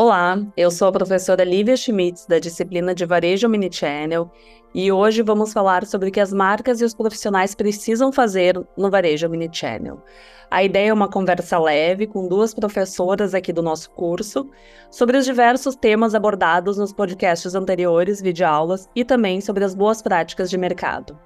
Olá, 0.00 0.40
eu 0.56 0.70
sou 0.70 0.86
a 0.86 0.92
professora 0.92 1.42
Lívia 1.42 1.76
Schmitz, 1.76 2.24
da 2.24 2.38
disciplina 2.38 2.94
de 2.94 3.04
Varejo 3.04 3.48
Minichannel, 3.48 4.30
e 4.72 4.92
hoje 4.92 5.22
vamos 5.22 5.52
falar 5.52 5.84
sobre 5.84 6.08
o 6.08 6.12
que 6.12 6.20
as 6.20 6.32
marcas 6.32 6.80
e 6.80 6.84
os 6.84 6.94
profissionais 6.94 7.52
precisam 7.52 8.12
fazer 8.12 8.56
no 8.76 8.92
Varejo 8.92 9.28
Minichannel. 9.28 10.00
A 10.48 10.62
ideia 10.62 10.90
é 10.90 10.92
uma 10.92 11.10
conversa 11.10 11.58
leve 11.58 12.06
com 12.06 12.28
duas 12.28 12.54
professoras 12.54 13.34
aqui 13.34 13.52
do 13.52 13.60
nosso 13.60 13.90
curso 13.90 14.48
sobre 14.88 15.16
os 15.16 15.24
diversos 15.24 15.74
temas 15.74 16.14
abordados 16.14 16.78
nos 16.78 16.92
podcasts 16.92 17.56
anteriores, 17.56 18.22
videoaulas 18.22 18.88
e 18.94 19.04
também 19.04 19.40
sobre 19.40 19.64
as 19.64 19.74
boas 19.74 20.00
práticas 20.00 20.48
de 20.48 20.56
mercado. 20.56 21.18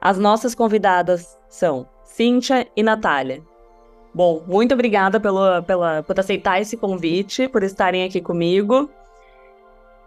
As 0.00 0.16
nossas 0.16 0.54
convidadas 0.54 1.36
são 1.48 1.88
Cíntia 2.04 2.68
e 2.76 2.84
Natália, 2.84 3.42
Bom, 4.12 4.42
muito 4.46 4.74
obrigada 4.74 5.20
pelo, 5.20 5.62
pela, 5.62 6.02
por 6.02 6.18
aceitar 6.18 6.60
esse 6.60 6.76
convite, 6.76 7.48
por 7.48 7.62
estarem 7.62 8.04
aqui 8.04 8.20
comigo. 8.20 8.90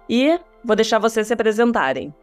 E 0.09 0.39
vou 0.63 0.75
deixar 0.75 0.99
vocês 0.99 1.27
se 1.27 1.34
apresentarem. 1.34 2.13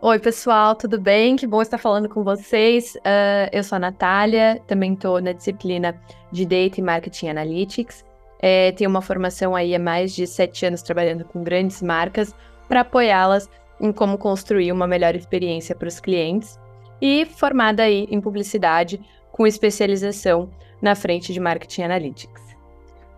Oi, 0.00 0.18
pessoal, 0.18 0.74
tudo 0.74 1.00
bem? 1.00 1.36
Que 1.36 1.46
bom 1.46 1.60
estar 1.60 1.78
falando 1.78 2.08
com 2.08 2.22
vocês. 2.22 2.94
Uh, 2.96 3.48
eu 3.52 3.62
sou 3.64 3.76
a 3.76 3.78
Natália, 3.78 4.62
também 4.66 4.94
estou 4.94 5.20
na 5.20 5.32
disciplina 5.32 6.00
de 6.30 6.44
Data 6.44 6.80
e 6.80 6.82
Marketing 6.82 7.28
Analytics. 7.28 8.04
É, 8.38 8.72
tenho 8.72 8.90
uma 8.90 9.00
formação 9.00 9.56
aí 9.56 9.74
há 9.74 9.78
mais 9.78 10.14
de 10.14 10.26
sete 10.26 10.66
anos 10.66 10.82
trabalhando 10.82 11.24
com 11.24 11.42
grandes 11.42 11.82
marcas 11.82 12.34
para 12.68 12.80
apoiá-las 12.80 13.48
em 13.80 13.90
como 13.92 14.18
construir 14.18 14.70
uma 14.70 14.86
melhor 14.86 15.14
experiência 15.14 15.74
para 15.74 15.88
os 15.88 15.98
clientes. 15.98 16.58
E 17.00 17.24
formada 17.24 17.82
aí 17.82 18.06
em 18.10 18.20
publicidade 18.20 19.00
com 19.36 19.46
especialização 19.46 20.48
na 20.80 20.94
frente 20.94 21.32
de 21.32 21.38
Marketing 21.38 21.82
Analytics. 21.82 22.56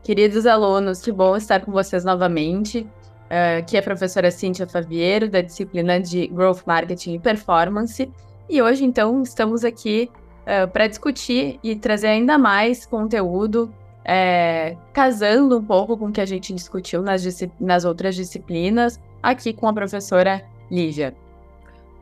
Queridos 0.03 0.47
alunos, 0.47 1.01
que 1.01 1.13
bom 1.13 1.37
estar 1.37 1.65
com 1.65 1.71
vocês 1.71 2.05
novamente. 2.05 2.81
Uh, 2.81 3.59
aqui 3.61 3.77
é 3.77 3.81
a 3.81 3.83
professora 3.83 4.31
Cíntia 4.31 4.67
Faviero, 4.67 5.29
da 5.29 5.41
disciplina 5.41 6.01
de 6.01 6.27
Growth 6.27 6.63
Marketing 6.67 7.15
e 7.15 7.19
Performance. 7.19 8.11
E 8.49 8.61
hoje, 8.61 8.85
então, 8.85 9.23
estamos 9.23 9.65
aqui 9.65 10.11
uh, 10.43 10.67
para 10.69 10.89
discutir 10.89 11.61
e 11.63 11.77
trazer 11.77 12.09
ainda 12.09 12.37
mais 12.37 12.85
conteúdo, 12.85 13.73
é, 14.05 14.77
casando 14.93 15.59
um 15.59 15.65
pouco 15.65 15.97
com 15.97 16.07
o 16.07 16.13
que 16.13 16.21
a 16.21 16.27
gente 16.27 16.55
discutiu 16.55 17.03
nas, 17.03 17.23
nas 17.61 17.85
outras 17.85 18.17
disciplinas, 18.17 18.99
aqui 19.23 19.53
com 19.53 19.69
a 19.69 19.73
professora 19.73 20.43
Lívia. 20.71 21.15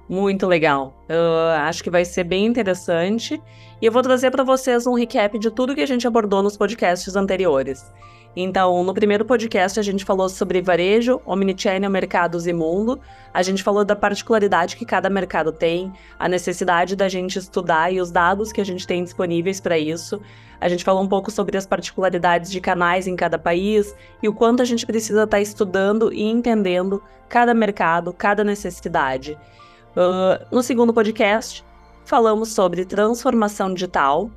Muito 0.08 0.46
legal. 0.46 0.94
Uh, 1.08 1.58
acho 1.62 1.82
que 1.82 1.90
vai 1.90 2.04
ser 2.04 2.24
bem 2.24 2.46
interessante. 2.46 3.42
E 3.80 3.86
eu 3.86 3.92
vou 3.92 4.02
trazer 4.02 4.30
para 4.30 4.44
vocês 4.44 4.86
um 4.86 4.94
recap 4.94 5.38
de 5.38 5.50
tudo 5.50 5.74
que 5.74 5.80
a 5.80 5.86
gente 5.86 6.06
abordou 6.06 6.42
nos 6.42 6.56
podcasts 6.56 7.16
anteriores. 7.16 7.92
Então, 8.38 8.84
no 8.84 8.92
primeiro 8.92 9.24
podcast, 9.24 9.80
a 9.80 9.82
gente 9.82 10.04
falou 10.04 10.28
sobre 10.28 10.60
varejo, 10.60 11.22
omnichannel, 11.24 11.90
mercados 11.90 12.46
e 12.46 12.52
mundo. 12.52 13.00
A 13.32 13.42
gente 13.42 13.62
falou 13.62 13.82
da 13.82 13.96
particularidade 13.96 14.76
que 14.76 14.84
cada 14.84 15.08
mercado 15.08 15.50
tem, 15.50 15.90
a 16.18 16.28
necessidade 16.28 16.94
da 16.94 17.08
gente 17.08 17.38
estudar 17.38 17.90
e 17.90 17.98
os 17.98 18.10
dados 18.10 18.52
que 18.52 18.60
a 18.60 18.64
gente 18.64 18.86
tem 18.86 19.02
disponíveis 19.02 19.58
para 19.58 19.78
isso. 19.78 20.20
A 20.60 20.68
gente 20.68 20.84
falou 20.84 21.02
um 21.02 21.08
pouco 21.08 21.30
sobre 21.30 21.56
as 21.56 21.66
particularidades 21.66 22.50
de 22.50 22.60
canais 22.60 23.06
em 23.06 23.16
cada 23.16 23.38
país 23.38 23.94
e 24.22 24.28
o 24.28 24.34
quanto 24.34 24.60
a 24.60 24.66
gente 24.66 24.84
precisa 24.84 25.24
estar 25.24 25.38
tá 25.38 25.40
estudando 25.40 26.12
e 26.12 26.22
entendendo 26.22 27.02
cada 27.30 27.54
mercado, 27.54 28.12
cada 28.12 28.44
necessidade. 28.44 29.36
Uh, 29.96 30.44
no 30.54 30.62
segundo 30.62 30.92
podcast, 30.92 31.64
falamos 32.04 32.50
sobre 32.50 32.84
transformação 32.84 33.72
digital. 33.72 34.30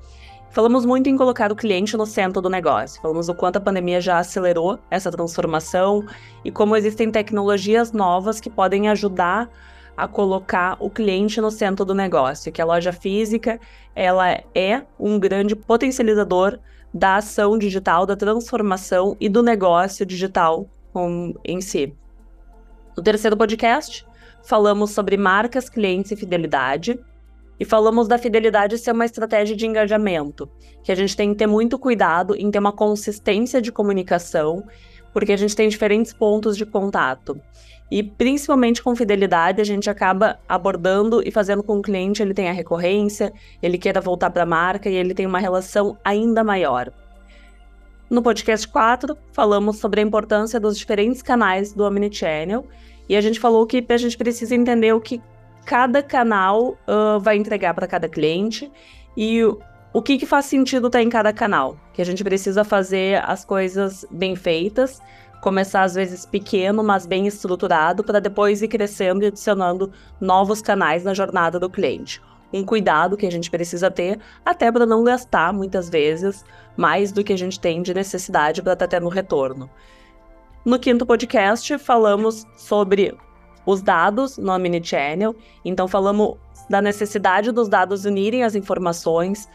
Falamos 0.52 0.86
muito 0.86 1.10
em 1.10 1.18
colocar 1.18 1.52
o 1.52 1.56
cliente 1.56 1.98
no 1.98 2.06
centro 2.06 2.42
do 2.42 2.50
negócio. 2.50 3.02
Falamos 3.02 3.28
o 3.28 3.36
quanto 3.36 3.58
a 3.58 3.62
pandemia 3.62 4.00
já 4.00 4.20
acelerou 4.20 4.80
essa 4.90 5.12
transformação 5.12 6.06
e 6.46 6.50
como 6.50 6.78
existem 6.78 7.12
tecnologias 7.12 7.92
novas 7.92 8.40
que 8.40 8.50
podem 8.50 8.88
ajudar 8.88 9.50
a 9.98 10.08
colocar 10.08 10.78
o 10.80 10.90
cliente 10.90 11.42
no 11.42 11.52
centro 11.52 11.84
do 11.84 11.94
negócio, 11.94 12.54
que 12.54 12.62
a 12.62 12.66
loja 12.66 12.94
física 12.94 13.60
ela 13.94 14.32
é 14.56 14.84
um 14.98 15.20
grande 15.20 15.58
potencializador 15.58 16.58
da 16.94 17.18
ação 17.18 17.58
digital, 17.58 18.06
da 18.06 18.16
transformação 18.16 19.18
e 19.20 19.28
do 19.28 19.44
negócio 19.44 20.06
digital 20.06 20.70
em 21.44 21.60
si. 21.60 21.94
No 22.96 23.04
terceiro 23.04 23.36
podcast, 23.36 24.08
falamos 24.44 24.92
sobre 24.92 25.18
marcas, 25.18 25.70
clientes 25.70 26.12
e 26.12 26.16
fidelidade. 26.16 27.00
E 27.60 27.66
falamos 27.66 28.08
da 28.08 28.18
fidelidade 28.18 28.78
ser 28.78 28.94
uma 28.94 29.06
estratégia 29.06 29.56
de 29.56 29.66
engajamento, 29.66 30.50
que 30.82 30.92
a 30.92 30.96
gente 30.96 31.16
tem 31.16 31.32
que 31.32 31.38
ter 31.38 31.48
muito 31.48 31.78
cuidado 31.78 32.34
em 32.36 32.50
ter 32.50 32.60
uma 32.60 32.72
consistência 32.72 33.62
de 33.62 33.70
comunicação, 33.70 34.64
porque 35.12 35.34
a 35.34 35.38
gente 35.38 35.56
tem 35.56 35.68
diferentes 35.68 36.14
pontos 36.14 36.56
de 36.56 36.66
contato. 36.66 37.40
E 37.92 38.04
principalmente 38.04 38.84
com 38.84 38.96
fidelidade, 38.96 39.60
a 39.60 39.64
gente 39.64 39.90
acaba 39.90 40.40
abordando 40.48 41.22
e 41.26 41.32
fazendo 41.32 41.64
com 41.64 41.74
que 41.74 41.80
o 41.80 41.82
cliente 41.82 42.22
ele 42.22 42.34
tenha 42.34 42.54
recorrência, 42.54 43.34
ele 43.62 43.78
queira 43.78 44.00
voltar 44.00 44.30
para 44.30 44.44
a 44.44 44.46
marca 44.46 44.90
e 44.90 44.96
ele 44.96 45.14
tenha 45.14 45.28
uma 45.28 45.40
relação 45.40 45.98
ainda 46.04 46.44
maior. 46.44 46.94
No 48.10 48.22
podcast 48.22 48.68
4, 48.68 49.18
falamos 49.32 49.78
sobre 49.78 50.02
a 50.02 50.04
importância 50.04 50.60
dos 50.60 50.78
diferentes 50.78 51.22
canais 51.22 51.74
do 51.74 51.84
Omnichannel 51.84 52.66
e 53.10 53.16
a 53.18 53.22
gente 53.22 53.40
falou 53.40 53.66
que 53.66 53.84
a 53.90 53.98
gente 53.98 54.16
precisa 54.16 54.54
entender 54.54 54.94
o 54.94 55.02
que 55.02 55.20
cada 55.66 56.04
canal 56.04 56.78
uh, 56.88 57.20
vai 57.20 57.36
entregar 57.38 57.74
para 57.74 57.88
cada 57.88 58.08
cliente 58.08 58.72
e 59.18 59.44
o 59.92 60.02
que, 60.02 60.20
que 60.20 60.26
faz 60.28 60.46
sentido 60.46 60.88
estar 60.88 61.00
tá 61.00 61.04
em 61.04 61.10
cada 61.10 61.34
canal. 61.34 61.76
Que 61.92 62.04
a 62.04 62.06
gente 62.06 62.24
precisa 62.24 62.64
fazer 62.64 63.24
as 63.28 63.44
coisas 63.44 64.06
bem 64.12 64.36
feitas, 64.36 65.02
começar 65.42 65.82
às 65.82 65.96
vezes 65.96 66.26
pequeno, 66.26 66.84
mas 66.84 67.08
bem 67.08 67.26
estruturado, 67.26 68.04
para 68.04 68.20
depois 68.20 68.62
ir 68.62 68.68
crescendo 68.68 69.24
e 69.24 69.28
adicionando 69.28 69.92
novos 70.22 70.62
canais 70.62 71.04
na 71.04 71.14
jornada 71.14 71.60
do 71.60 71.70
cliente. 71.70 72.22
Um 72.54 72.64
cuidado 72.64 73.18
que 73.18 73.26
a 73.26 73.32
gente 73.32 73.50
precisa 73.50 73.90
ter, 73.90 74.20
até 74.46 74.72
para 74.72 74.86
não 74.86 75.04
gastar 75.04 75.52
muitas 75.52 75.90
vezes 75.90 76.44
mais 76.78 77.12
do 77.12 77.24
que 77.24 77.34
a 77.34 77.38
gente 77.38 77.60
tem 77.60 77.82
de 77.82 77.94
necessidade 77.94 78.62
para 78.62 78.74
estar 78.74 78.88
tá 78.88 78.98
tendo 78.98 79.10
retorno. 79.10 79.70
No 80.66 80.78
quinto 80.78 81.06
podcast, 81.06 81.78
falamos 81.78 82.46
sobre 82.58 83.18
os 83.66 83.82
dados 83.82 84.38
no 84.38 84.52
Omnichannel. 84.52 85.36
Então, 85.64 85.88
falamos 85.88 86.36
da 86.70 86.82
necessidade 86.82 87.52
dos 87.52 87.70
dados 87.70 88.06
unirem 88.06 88.44
as 88.44 88.56
informações, 88.56 89.48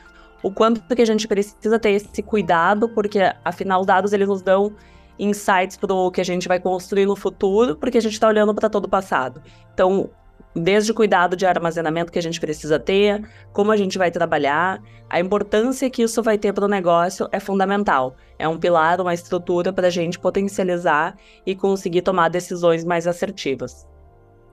o 0.42 0.50
quanto 0.50 0.82
que 0.94 1.02
a 1.02 1.06
gente 1.06 1.28
precisa 1.28 1.78
ter 1.78 1.90
esse 1.90 2.22
cuidado, 2.22 2.88
porque 2.88 3.20
afinal 3.44 3.80
os 3.80 3.86
dados 3.86 4.12
eles 4.12 4.28
nos 4.28 4.42
dão 4.42 4.74
insights 5.18 5.76
para 5.76 5.92
o 5.92 6.10
que 6.10 6.20
a 6.20 6.24
gente 6.24 6.48
vai 6.48 6.58
construir 6.58 7.06
no 7.06 7.14
futuro, 7.14 7.76
porque 7.76 7.98
a 7.98 8.00
gente 8.00 8.14
está 8.14 8.26
olhando 8.26 8.54
para 8.54 8.68
todo 8.68 8.86
o 8.86 8.88
passado. 8.88 9.42
Então, 9.72 10.10
desde 10.54 10.92
o 10.92 10.94
cuidado 10.94 11.36
de 11.36 11.46
armazenamento 11.46 12.12
que 12.12 12.18
a 12.18 12.22
gente 12.22 12.40
precisa 12.40 12.78
ter, 12.78 13.22
como 13.52 13.72
a 13.72 13.76
gente 13.76 13.98
vai 13.98 14.10
trabalhar, 14.10 14.80
a 15.08 15.20
importância 15.20 15.90
que 15.90 16.02
isso 16.02 16.22
vai 16.22 16.38
ter 16.38 16.52
para 16.52 16.64
o 16.64 16.68
negócio 16.68 17.28
é 17.32 17.40
fundamental. 17.40 18.16
É 18.38 18.48
um 18.48 18.58
pilar, 18.58 19.00
uma 19.00 19.14
estrutura 19.14 19.72
para 19.72 19.88
a 19.88 19.90
gente 19.90 20.18
potencializar 20.18 21.16
e 21.44 21.54
conseguir 21.54 22.02
tomar 22.02 22.28
decisões 22.28 22.84
mais 22.84 23.06
assertivas. 23.06 23.86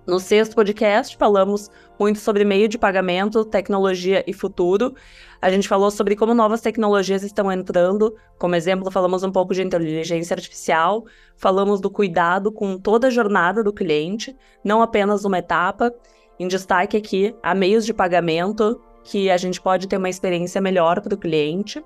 No 0.06 0.20
sexto 0.20 0.56
podcast, 0.56 1.16
falamos 1.16 1.70
muito 2.00 2.18
sobre 2.18 2.44
meio 2.44 2.68
de 2.68 2.76
pagamento, 2.76 3.46
tecnologia 3.46 4.24
e 4.26 4.34
futuro. 4.34 4.96
A 5.40 5.52
gente 5.52 5.68
falou 5.68 5.92
sobre 5.92 6.16
como 6.16 6.34
novas 6.34 6.60
tecnologias 6.60 7.22
estão 7.22 7.52
entrando. 7.52 8.16
Como 8.40 8.56
exemplo, 8.56 8.90
falamos 8.90 9.24
um 9.24 9.32
pouco 9.32 9.54
de 9.54 9.62
inteligência 9.62 10.34
artificial, 10.34 11.06
falamos 11.38 11.80
do 11.80 11.90
cuidado 11.90 12.52
com 12.52 12.80
toda 12.80 13.08
a 13.08 13.12
jornada 13.12 13.64
do 13.64 13.72
cliente, 13.72 14.36
não 14.64 14.82
apenas 14.82 15.24
uma 15.24 15.38
etapa. 15.38 15.94
Em 16.40 16.47
destaque 16.47 16.97
aqui, 16.97 17.36
há 17.44 17.54
meios 17.54 17.86
de 17.86 17.94
pagamento 17.94 18.82
que 19.04 19.30
a 19.30 19.38
gente 19.38 19.62
pode 19.62 19.88
ter 19.88 19.97
uma 19.97 20.09
experiência 20.09 20.59
melhor 20.59 21.00
para 21.00 21.14
o 21.14 21.18
cliente. 21.18 21.84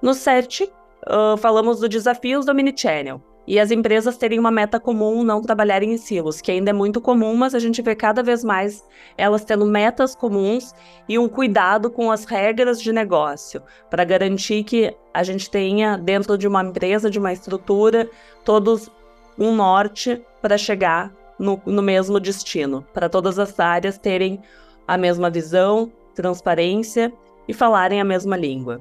No 0.00 0.14
7, 0.14 0.64
uh, 0.64 1.36
falamos 1.36 1.80
dos 1.80 1.90
desafios 1.90 2.46
do 2.46 2.54
Minichannel 2.54 3.35
e 3.46 3.60
as 3.60 3.70
empresas 3.70 4.16
terem 4.16 4.38
uma 4.38 4.50
meta 4.50 4.80
comum, 4.80 5.22
não 5.22 5.40
trabalharem 5.40 5.92
em 5.92 5.96
silos, 5.96 6.40
que 6.40 6.50
ainda 6.50 6.70
é 6.70 6.72
muito 6.72 7.00
comum, 7.00 7.34
mas 7.36 7.54
a 7.54 7.58
gente 7.58 7.80
vê 7.80 7.94
cada 7.94 8.22
vez 8.22 8.42
mais 8.42 8.84
elas 9.16 9.44
tendo 9.44 9.64
metas 9.64 10.14
comuns 10.14 10.74
e 11.08 11.18
um 11.18 11.28
cuidado 11.28 11.90
com 11.90 12.10
as 12.10 12.24
regras 12.24 12.82
de 12.82 12.92
negócio, 12.92 13.62
para 13.88 14.04
garantir 14.04 14.64
que 14.64 14.94
a 15.14 15.22
gente 15.22 15.48
tenha 15.48 15.96
dentro 15.96 16.36
de 16.36 16.48
uma 16.48 16.62
empresa, 16.62 17.08
de 17.08 17.18
uma 17.18 17.32
estrutura, 17.32 18.10
todos 18.44 18.90
um 19.38 19.54
norte 19.54 20.20
para 20.42 20.58
chegar 20.58 21.12
no, 21.38 21.60
no 21.64 21.82
mesmo 21.82 22.18
destino, 22.18 22.84
para 22.92 23.08
todas 23.08 23.38
as 23.38 23.58
áreas 23.60 23.98
terem 23.98 24.40
a 24.88 24.96
mesma 24.96 25.30
visão, 25.30 25.92
transparência 26.14 27.12
e 27.46 27.52
falarem 27.52 28.00
a 28.00 28.04
mesma 28.04 28.36
língua. 28.36 28.80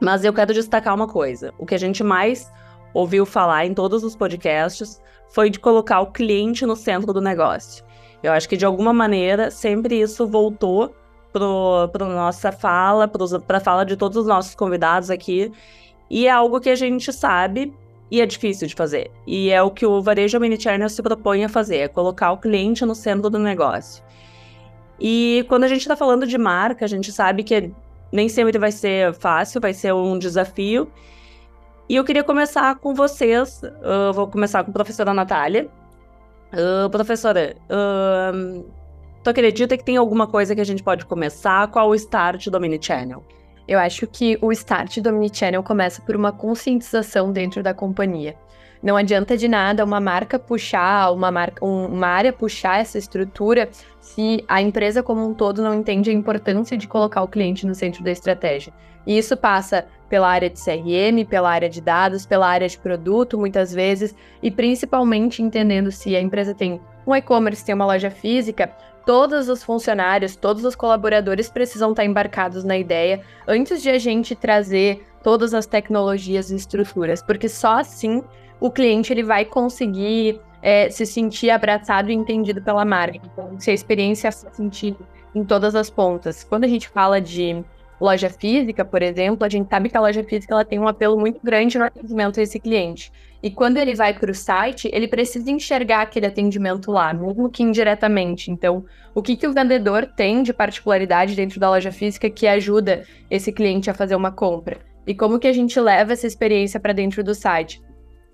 Mas 0.00 0.24
eu 0.24 0.32
quero 0.32 0.54
destacar 0.54 0.94
uma 0.94 1.08
coisa: 1.08 1.52
o 1.58 1.66
que 1.66 1.74
a 1.74 1.78
gente 1.78 2.02
mais 2.02 2.50
ouviu 2.98 3.24
falar 3.24 3.64
em 3.64 3.74
todos 3.74 4.02
os 4.02 4.16
podcasts, 4.16 5.00
foi 5.28 5.50
de 5.50 5.60
colocar 5.60 6.00
o 6.00 6.10
cliente 6.10 6.66
no 6.66 6.74
centro 6.74 7.12
do 7.12 7.20
negócio. 7.20 7.84
Eu 8.22 8.32
acho 8.32 8.48
que 8.48 8.56
de 8.56 8.64
alguma 8.64 8.92
maneira 8.92 9.50
sempre 9.50 10.00
isso 10.00 10.26
voltou 10.26 10.92
para 11.32 12.06
nossa 12.06 12.50
fala, 12.50 13.06
para 13.06 13.58
a 13.58 13.60
fala 13.60 13.84
de 13.84 13.96
todos 13.96 14.16
os 14.16 14.26
nossos 14.26 14.54
convidados 14.54 15.10
aqui, 15.10 15.52
e 16.10 16.26
é 16.26 16.30
algo 16.30 16.60
que 16.60 16.70
a 16.70 16.74
gente 16.74 17.12
sabe 17.12 17.72
e 18.10 18.20
é 18.20 18.26
difícil 18.26 18.66
de 18.66 18.74
fazer. 18.74 19.12
E 19.26 19.50
é 19.50 19.62
o 19.62 19.70
que 19.70 19.86
o 19.86 20.02
varejo 20.02 20.36
omnichannel 20.36 20.88
se 20.88 21.00
propõe 21.00 21.44
a 21.44 21.48
fazer, 21.48 21.76
é 21.76 21.88
colocar 21.88 22.32
o 22.32 22.38
cliente 22.38 22.84
no 22.84 22.94
centro 22.94 23.30
do 23.30 23.38
negócio. 23.38 24.02
E 24.98 25.44
quando 25.48 25.64
a 25.64 25.68
gente 25.68 25.82
está 25.82 25.94
falando 25.94 26.26
de 26.26 26.36
marca, 26.36 26.84
a 26.84 26.88
gente 26.88 27.12
sabe 27.12 27.44
que 27.44 27.70
nem 28.10 28.28
sempre 28.28 28.58
vai 28.58 28.72
ser 28.72 29.14
fácil, 29.14 29.60
vai 29.60 29.72
ser 29.72 29.94
um 29.94 30.18
desafio. 30.18 30.90
E 31.88 31.96
eu 31.96 32.04
queria 32.04 32.22
começar 32.22 32.74
com 32.76 32.94
vocês. 32.94 33.62
Uh, 33.62 34.12
vou 34.12 34.28
começar 34.28 34.62
com 34.62 34.70
a 34.70 34.74
professora 34.74 35.14
Natália. 35.14 35.68
Uh, 36.52 36.90
professora, 36.90 37.56
uh, 37.64 38.70
tu 39.24 39.30
acredita 39.30 39.76
que 39.76 39.84
tem 39.84 39.96
alguma 39.96 40.26
coisa 40.26 40.54
que 40.54 40.60
a 40.60 40.64
gente 40.64 40.82
pode 40.82 41.06
começar? 41.06 41.66
Qual 41.68 41.88
o 41.88 41.94
start 41.94 42.48
do 42.48 42.56
Omnichannel? 42.58 43.24
Eu 43.68 43.78
acho 43.78 44.06
que 44.06 44.38
o 44.40 44.50
start 44.50 44.98
do 44.98 45.10
Omnichannel 45.10 45.62
começa 45.62 46.00
por 46.00 46.16
uma 46.16 46.32
conscientização 46.32 47.30
dentro 47.30 47.62
da 47.62 47.74
companhia. 47.74 48.34
Não 48.82 48.96
adianta 48.96 49.36
de 49.36 49.46
nada 49.46 49.84
uma 49.84 50.00
marca 50.00 50.38
puxar, 50.38 51.12
uma, 51.12 51.30
marca, 51.30 51.62
um, 51.62 51.84
uma 51.86 52.06
área 52.06 52.32
puxar 52.32 52.80
essa 52.80 52.96
estrutura 52.96 53.68
se 54.00 54.42
a 54.48 54.62
empresa 54.62 55.02
como 55.02 55.28
um 55.28 55.34
todo 55.34 55.62
não 55.62 55.74
entende 55.74 56.08
a 56.08 56.14
importância 56.14 56.78
de 56.78 56.88
colocar 56.88 57.20
o 57.22 57.28
cliente 57.28 57.66
no 57.66 57.74
centro 57.74 58.02
da 58.02 58.10
estratégia. 58.10 58.72
E 59.06 59.18
isso 59.18 59.36
passa 59.36 59.86
pela 60.08 60.28
área 60.28 60.48
de 60.48 60.58
CRM, 60.58 61.28
pela 61.28 61.50
área 61.50 61.68
de 61.68 61.82
dados, 61.82 62.24
pela 62.24 62.48
área 62.48 62.68
de 62.68 62.78
produto, 62.78 63.36
muitas 63.36 63.72
vezes, 63.74 64.14
e 64.42 64.50
principalmente 64.50 65.42
entendendo 65.42 65.92
se 65.92 66.16
a 66.16 66.20
empresa 66.20 66.54
tem 66.54 66.80
um 67.06 67.14
e-commerce, 67.14 67.64
tem 67.64 67.74
uma 67.74 67.86
loja 67.86 68.10
física, 68.10 68.72
todos 69.08 69.48
os 69.48 69.64
funcionários, 69.64 70.36
todos 70.36 70.62
os 70.66 70.76
colaboradores 70.76 71.48
precisam 71.48 71.92
estar 71.92 72.04
embarcados 72.04 72.62
na 72.62 72.76
ideia 72.76 73.22
antes 73.46 73.80
de 73.80 73.88
a 73.88 73.98
gente 73.98 74.36
trazer 74.36 75.02
todas 75.22 75.54
as 75.54 75.64
tecnologias 75.64 76.50
e 76.50 76.56
estruturas, 76.56 77.22
porque 77.22 77.48
só 77.48 77.78
assim 77.78 78.22
o 78.60 78.70
cliente 78.70 79.10
ele 79.10 79.22
vai 79.22 79.46
conseguir 79.46 80.38
é, 80.60 80.90
se 80.90 81.06
sentir 81.06 81.48
abraçado 81.48 82.10
e 82.10 82.14
entendido 82.14 82.60
pela 82.60 82.84
marca. 82.84 83.18
Então, 83.32 83.58
se 83.58 83.70
a 83.70 83.72
experiência 83.72 84.30
faz 84.30 84.54
sentido 84.54 84.98
em 85.34 85.42
todas 85.42 85.74
as 85.74 85.88
pontas. 85.88 86.44
Quando 86.44 86.64
a 86.64 86.68
gente 86.68 86.86
fala 86.86 87.18
de 87.18 87.64
loja 87.98 88.28
física, 88.28 88.84
por 88.84 89.00
exemplo, 89.00 89.42
a 89.42 89.48
gente 89.48 89.70
sabe 89.70 89.88
que 89.88 89.96
a 89.96 90.02
loja 90.02 90.22
física 90.22 90.52
ela 90.52 90.66
tem 90.66 90.78
um 90.78 90.86
apelo 90.86 91.18
muito 91.18 91.40
grande 91.42 91.78
no 91.78 91.84
atendimento 91.86 92.38
a 92.40 92.42
esse 92.42 92.60
cliente. 92.60 93.10
E 93.42 93.50
quando 93.50 93.76
ele 93.76 93.94
vai 93.94 94.12
para 94.12 94.30
o 94.30 94.34
site, 94.34 94.90
ele 94.92 95.06
precisa 95.06 95.48
enxergar 95.50 96.02
aquele 96.02 96.26
atendimento 96.26 96.90
lá, 96.90 97.14
mesmo 97.14 97.48
que 97.48 97.62
indiretamente. 97.62 98.50
Então, 98.50 98.84
o 99.14 99.22
que, 99.22 99.36
que 99.36 99.46
o 99.46 99.52
vendedor 99.52 100.06
tem 100.06 100.42
de 100.42 100.52
particularidade 100.52 101.36
dentro 101.36 101.60
da 101.60 101.70
loja 101.70 101.92
física 101.92 102.28
que 102.28 102.48
ajuda 102.48 103.04
esse 103.30 103.52
cliente 103.52 103.88
a 103.88 103.94
fazer 103.94 104.16
uma 104.16 104.32
compra? 104.32 104.78
E 105.06 105.14
como 105.14 105.38
que 105.38 105.46
a 105.46 105.52
gente 105.52 105.78
leva 105.80 106.12
essa 106.12 106.26
experiência 106.26 106.80
para 106.80 106.92
dentro 106.92 107.22
do 107.22 107.34
site? 107.34 107.80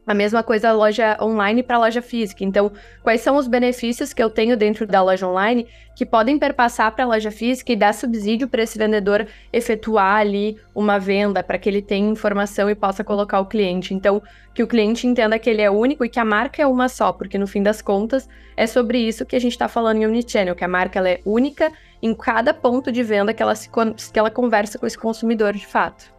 A 0.07 0.13
mesma 0.13 0.43
coisa 0.43 0.69
a 0.69 0.73
loja 0.73 1.17
online 1.21 1.63
para 1.63 1.77
a 1.77 1.81
loja 1.81 2.03
física. 2.03 2.45
Então, 2.45 2.71
quais 3.03 3.23
são 3.23 3.37
os 3.37 3.47
benefícios 3.47 4.13
que 4.13 4.23
eu 4.23 4.29
tenho 4.29 4.55
dentro 4.57 4.87
da 4.87 5.03
loja 5.03 5.27
online 5.27 5.67
que 5.97 6.05
podem 6.05 6.39
perpassar 6.39 6.93
para 6.93 7.05
a 7.05 7.09
loja 7.09 7.31
física 7.31 7.73
e 7.73 7.77
dar 7.77 7.95
subsídio 7.95 8.47
para 8.49 8.63
esse 8.63 8.77
vendedor 8.77 9.27
efetuar 9.53 10.17
ali 10.17 10.59
uma 10.75 10.99
venda, 10.99 11.43
para 11.43 11.57
que 11.57 11.69
ele 11.69 11.81
tenha 11.81 12.11
informação 12.11 12.69
e 12.69 12.75
possa 12.75 13.03
colocar 13.03 13.41
o 13.41 13.47
cliente. 13.47 13.95
Então, 13.95 14.23
que 14.53 14.63
o 14.63 14.67
cliente 14.67 15.07
entenda 15.07 15.39
que 15.39 15.49
ele 15.49 15.63
é 15.63 15.71
único 15.71 16.05
e 16.05 16.09
que 16.09 16.21
a 16.21 16.25
marca 16.25 16.61
é 16.61 16.67
uma 16.67 16.89
só, 16.89 17.13
porque 17.13 17.39
no 17.39 17.47
fim 17.47 17.63
das 17.63 17.81
contas 17.81 18.29
é 18.57 18.67
sobre 18.67 18.99
isso 18.99 19.25
que 19.25 19.37
a 19.37 19.41
gente 19.41 19.53
está 19.53 19.69
falando 19.69 20.03
em 20.03 20.07
Omnichannel, 20.07 20.55
que 20.55 20.65
a 20.65 20.69
marca 20.69 20.99
ela 20.99 21.09
é 21.09 21.21
única 21.25 21.73
em 22.03 22.15
cada 22.15 22.53
ponto 22.53 22.93
de 22.93 23.03
venda 23.03 23.33
que 23.33 23.43
ela, 23.43 23.55
se, 23.55 23.71
que 24.13 24.19
ela 24.19 24.31
conversa 24.31 24.79
com 24.79 24.87
esse 24.87 24.99
consumidor 24.99 25.55
de 25.55 25.67
fato. 25.67 26.14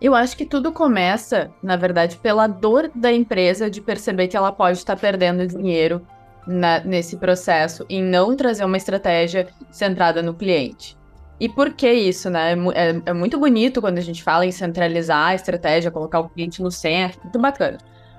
Eu 0.00 0.14
acho 0.14 0.36
que 0.36 0.44
tudo 0.44 0.72
começa, 0.72 1.50
na 1.62 1.76
verdade, 1.76 2.16
pela 2.18 2.46
dor 2.46 2.90
da 2.94 3.12
empresa 3.12 3.70
de 3.70 3.80
perceber 3.80 4.28
que 4.28 4.36
ela 4.36 4.52
pode 4.52 4.78
estar 4.78 4.96
perdendo 4.96 5.46
dinheiro 5.46 6.06
na, 6.46 6.80
nesse 6.80 7.16
processo 7.16 7.84
e 7.88 8.00
não 8.02 8.36
trazer 8.36 8.64
uma 8.64 8.76
estratégia 8.76 9.48
centrada 9.70 10.22
no 10.22 10.34
cliente. 10.34 10.96
E 11.38 11.48
por 11.48 11.72
que 11.72 11.90
isso, 11.90 12.30
né? 12.30 12.52
É, 12.52 12.90
é, 12.90 13.02
é, 13.06 13.12
muito 13.12 13.38
bonito 13.38 13.80
quando 13.80 13.98
a 13.98 14.02
gente 14.02 14.22
fala 14.22 14.46
em 14.46 14.52
centralizar 14.52 15.28
a 15.28 15.34
estratégia, 15.34 15.90
colocar 15.90 16.20
o 16.20 16.28
cliente 16.28 16.62
no 16.62 16.70
centro, 16.70 17.20
muito 17.22 17.38
bacana. 17.38 17.78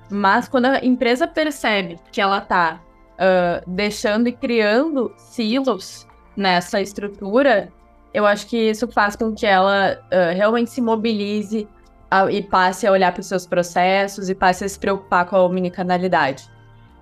Mas 0.10 0.48
quando 0.48 0.66
a 0.66 0.86
empresa 0.86 1.28
percebe 1.28 2.00
que 2.12 2.22
ela 2.22 2.38
está 2.38 2.80
uh, 3.16 3.70
deixando 3.70 4.28
e 4.28 4.32
criando 4.32 5.12
silos 5.18 6.08
nessa 6.36 6.80
estrutura, 6.80 7.70
eu 8.14 8.26
acho 8.26 8.48
que 8.48 8.58
isso 8.58 8.88
faz 8.88 9.16
com 9.16 9.34
que 9.34 9.46
ela 9.46 10.00
uh, 10.06 10.36
realmente 10.36 10.72
se 10.72 10.82
mobilize 10.82 11.68
a, 12.10 12.32
e 12.32 12.42
passe 12.42 12.88
a 12.88 12.92
olhar 12.92 13.12
para 13.12 13.22
os 13.22 13.28
seus 13.28 13.46
processos 13.46 14.30
e 14.30 14.36
passe 14.36 14.64
a 14.64 14.70
se 14.70 14.80
preocupar 14.80 15.26
com 15.26 15.36
a 15.36 15.44
omnicanalidade. 15.44 16.50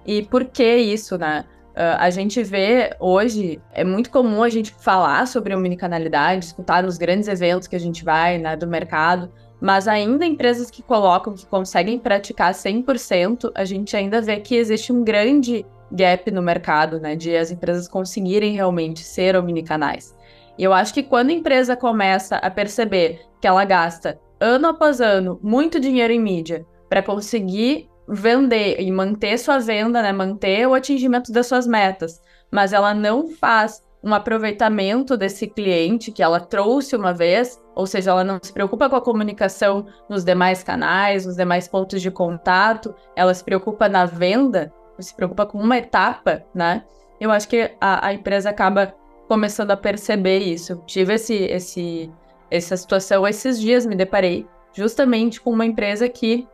E 0.06 0.24
por 0.24 0.46
que 0.46 0.78
isso, 0.78 1.18
né? 1.18 1.46
Uh, 1.76 2.00
a 2.00 2.10
gente 2.10 2.42
vê 2.42 2.96
hoje, 3.00 3.62
é 3.74 3.84
muito 3.84 4.10
comum 4.10 4.42
a 4.42 4.50
gente 4.50 4.74
falar 4.80 5.28
sobre 5.28 5.54
omnicanalidade, 5.54 6.46
escutar 6.46 6.84
nos 6.84 6.98
grandes 6.98 7.28
eventos 7.28 7.68
que 7.68 7.76
a 7.76 7.80
gente 7.80 8.04
vai, 8.06 8.38
né, 8.38 8.56
do 8.56 8.66
mercado, 8.66 9.30
mas 9.60 9.86
ainda 9.86 10.26
empresas 10.26 10.72
que 10.72 10.82
colocam, 10.82 11.34
que 11.34 11.46
conseguem 11.46 12.00
praticar 12.00 12.54
100%, 12.54 13.52
a 13.54 13.66
gente 13.66 13.96
ainda 13.96 14.22
vê 14.22 14.40
que 14.40 14.56
existe 14.56 14.94
um 14.94 15.04
grande 15.04 15.66
gap 15.92 16.32
no 16.32 16.42
mercado, 16.42 16.98
né, 16.98 17.14
de 17.14 17.36
as 17.36 17.52
empresas 17.52 17.90
conseguirem 17.90 18.54
realmente 18.54 19.02
ser 19.02 19.36
omnicanais. 19.36 20.16
E 20.58 20.64
eu 20.64 20.74
acho 20.74 20.94
que 20.94 21.04
quando 21.04 21.30
a 21.30 21.34
empresa 21.34 21.76
começa 21.76 22.38
a 22.38 22.50
perceber 22.50 23.22
que 23.42 23.48
ela 23.48 23.66
gasta 23.66 24.20
ano 24.40 24.68
após 24.68 25.02
ano 25.02 25.40
muito 25.42 25.80
dinheiro 25.80 26.14
em 26.14 26.20
mídia 26.20 26.66
para 26.90 27.04
conseguir 27.04 27.90
vender 28.08 28.80
e 28.80 28.92
manter 28.92 29.38
sua 29.38 29.60
venda, 29.60 30.02
né, 30.02 30.12
manter 30.12 30.68
o 30.68 30.74
atingimento 30.74 31.32
das 31.32 31.48
suas 31.48 31.66
metas, 31.66 32.22
mas 32.52 32.74
ela 32.74 32.94
não 32.94 33.28
faz 33.28 33.84
um 34.04 34.14
aproveitamento 34.14 35.18
desse 35.18 35.48
cliente 35.48 36.12
que 36.12 36.22
ela 36.22 36.40
trouxe 36.40 36.96
uma 36.96 37.12
vez, 37.12 37.60
ou 37.74 37.88
seja, 37.88 38.12
ela 38.12 38.24
não 38.24 38.40
se 38.40 38.54
preocupa 38.54 38.88
com 38.88 38.96
a 38.96 39.02
comunicação 39.02 39.88
nos 40.08 40.24
demais 40.24 40.62
canais, 40.62 41.26
nos 41.26 41.36
demais 41.36 41.68
pontos 41.68 42.00
de 42.04 42.12
contato, 42.12 42.94
ela 43.16 43.34
se 43.34 43.44
preocupa 43.44 43.90
na 43.90 44.06
venda, 44.06 44.72
se 45.00 45.14
preocupa 45.16 45.48
com 45.48 45.58
uma 45.58 45.80
etapa, 45.80 46.44
né? 46.54 46.84
Eu 47.20 47.32
acho 47.32 47.48
que 47.48 47.72
a, 47.82 48.08
a 48.08 48.14
empresa 48.14 48.52
acaba 48.52 48.94
começando 49.28 49.72
a 49.72 49.78
perceber 49.78 50.40
isso. 50.40 50.82
Tive 50.86 51.14
esse, 51.16 51.36
esse, 51.36 52.12
essa 52.50 52.78
situação 52.78 53.28
esses 53.28 53.60
dias, 53.60 53.86
me 53.86 53.96
deparei 53.96 54.48
justamente 54.74 55.40
com 55.42 55.52
uma 55.52 55.66
empresa 55.66 56.08
que 56.10 56.48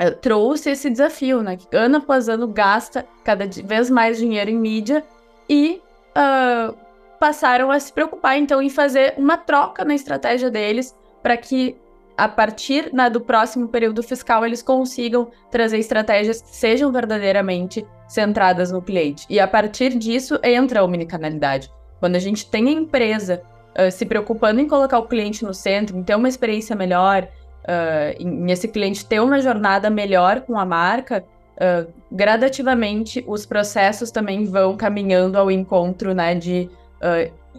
uh, 0.00 0.14
trouxe 0.20 0.70
esse 0.70 0.90
desafio, 0.90 1.42
né? 1.42 1.56
Que 1.56 1.76
ano 1.76 1.98
após 1.98 2.28
ano 2.28 2.48
gasta 2.48 3.06
cada 3.24 3.46
vez 3.46 3.90
mais 3.90 4.18
dinheiro 4.18 4.50
em 4.50 4.58
mídia 4.58 5.04
e 5.48 5.80
uh, 6.16 6.76
passaram 7.18 7.70
a 7.70 7.78
se 7.78 7.92
preocupar 7.92 8.38
então 8.38 8.62
em 8.62 8.70
fazer 8.70 9.14
uma 9.16 9.36
troca 9.36 9.84
na 9.84 9.94
estratégia 9.94 10.50
deles 10.50 10.96
para 11.22 11.36
que 11.36 11.76
a 12.16 12.28
partir 12.28 12.92
né, 12.92 13.08
do 13.08 13.20
próximo 13.20 13.68
período 13.68 14.02
fiscal 14.02 14.44
eles 14.44 14.62
consigam 14.62 15.30
trazer 15.50 15.78
estratégias 15.78 16.42
que 16.42 16.54
sejam 16.54 16.92
verdadeiramente 16.92 17.86
centradas 18.06 18.70
no 18.70 18.82
cliente. 18.82 19.24
E 19.30 19.40
a 19.40 19.48
partir 19.48 19.96
disso 19.96 20.38
entra 20.42 20.80
a 20.80 20.84
omnicanalidade. 20.84 21.70
Quando 22.00 22.16
a 22.16 22.18
gente 22.18 22.46
tem 22.46 22.68
a 22.68 22.72
empresa 22.72 23.42
uh, 23.78 23.90
se 23.90 24.06
preocupando 24.06 24.60
em 24.60 24.66
colocar 24.66 24.98
o 24.98 25.06
cliente 25.06 25.44
no 25.44 25.54
centro, 25.54 25.96
em 25.96 26.02
ter 26.02 26.14
uma 26.14 26.28
experiência 26.28 26.74
melhor, 26.74 27.28
uh, 27.64 28.16
em, 28.18 28.50
esse 28.50 28.66
cliente 28.66 29.04
ter 29.04 29.20
uma 29.20 29.40
jornada 29.40 29.90
melhor 29.90 30.40
com 30.40 30.58
a 30.58 30.64
marca, 30.64 31.22
uh, 31.56 31.92
gradativamente 32.10 33.22
os 33.28 33.44
processos 33.44 34.10
também 34.10 34.46
vão 34.46 34.76
caminhando 34.76 35.36
ao 35.36 35.50
encontro 35.50 36.14
né, 36.14 36.34
de, 36.34 36.68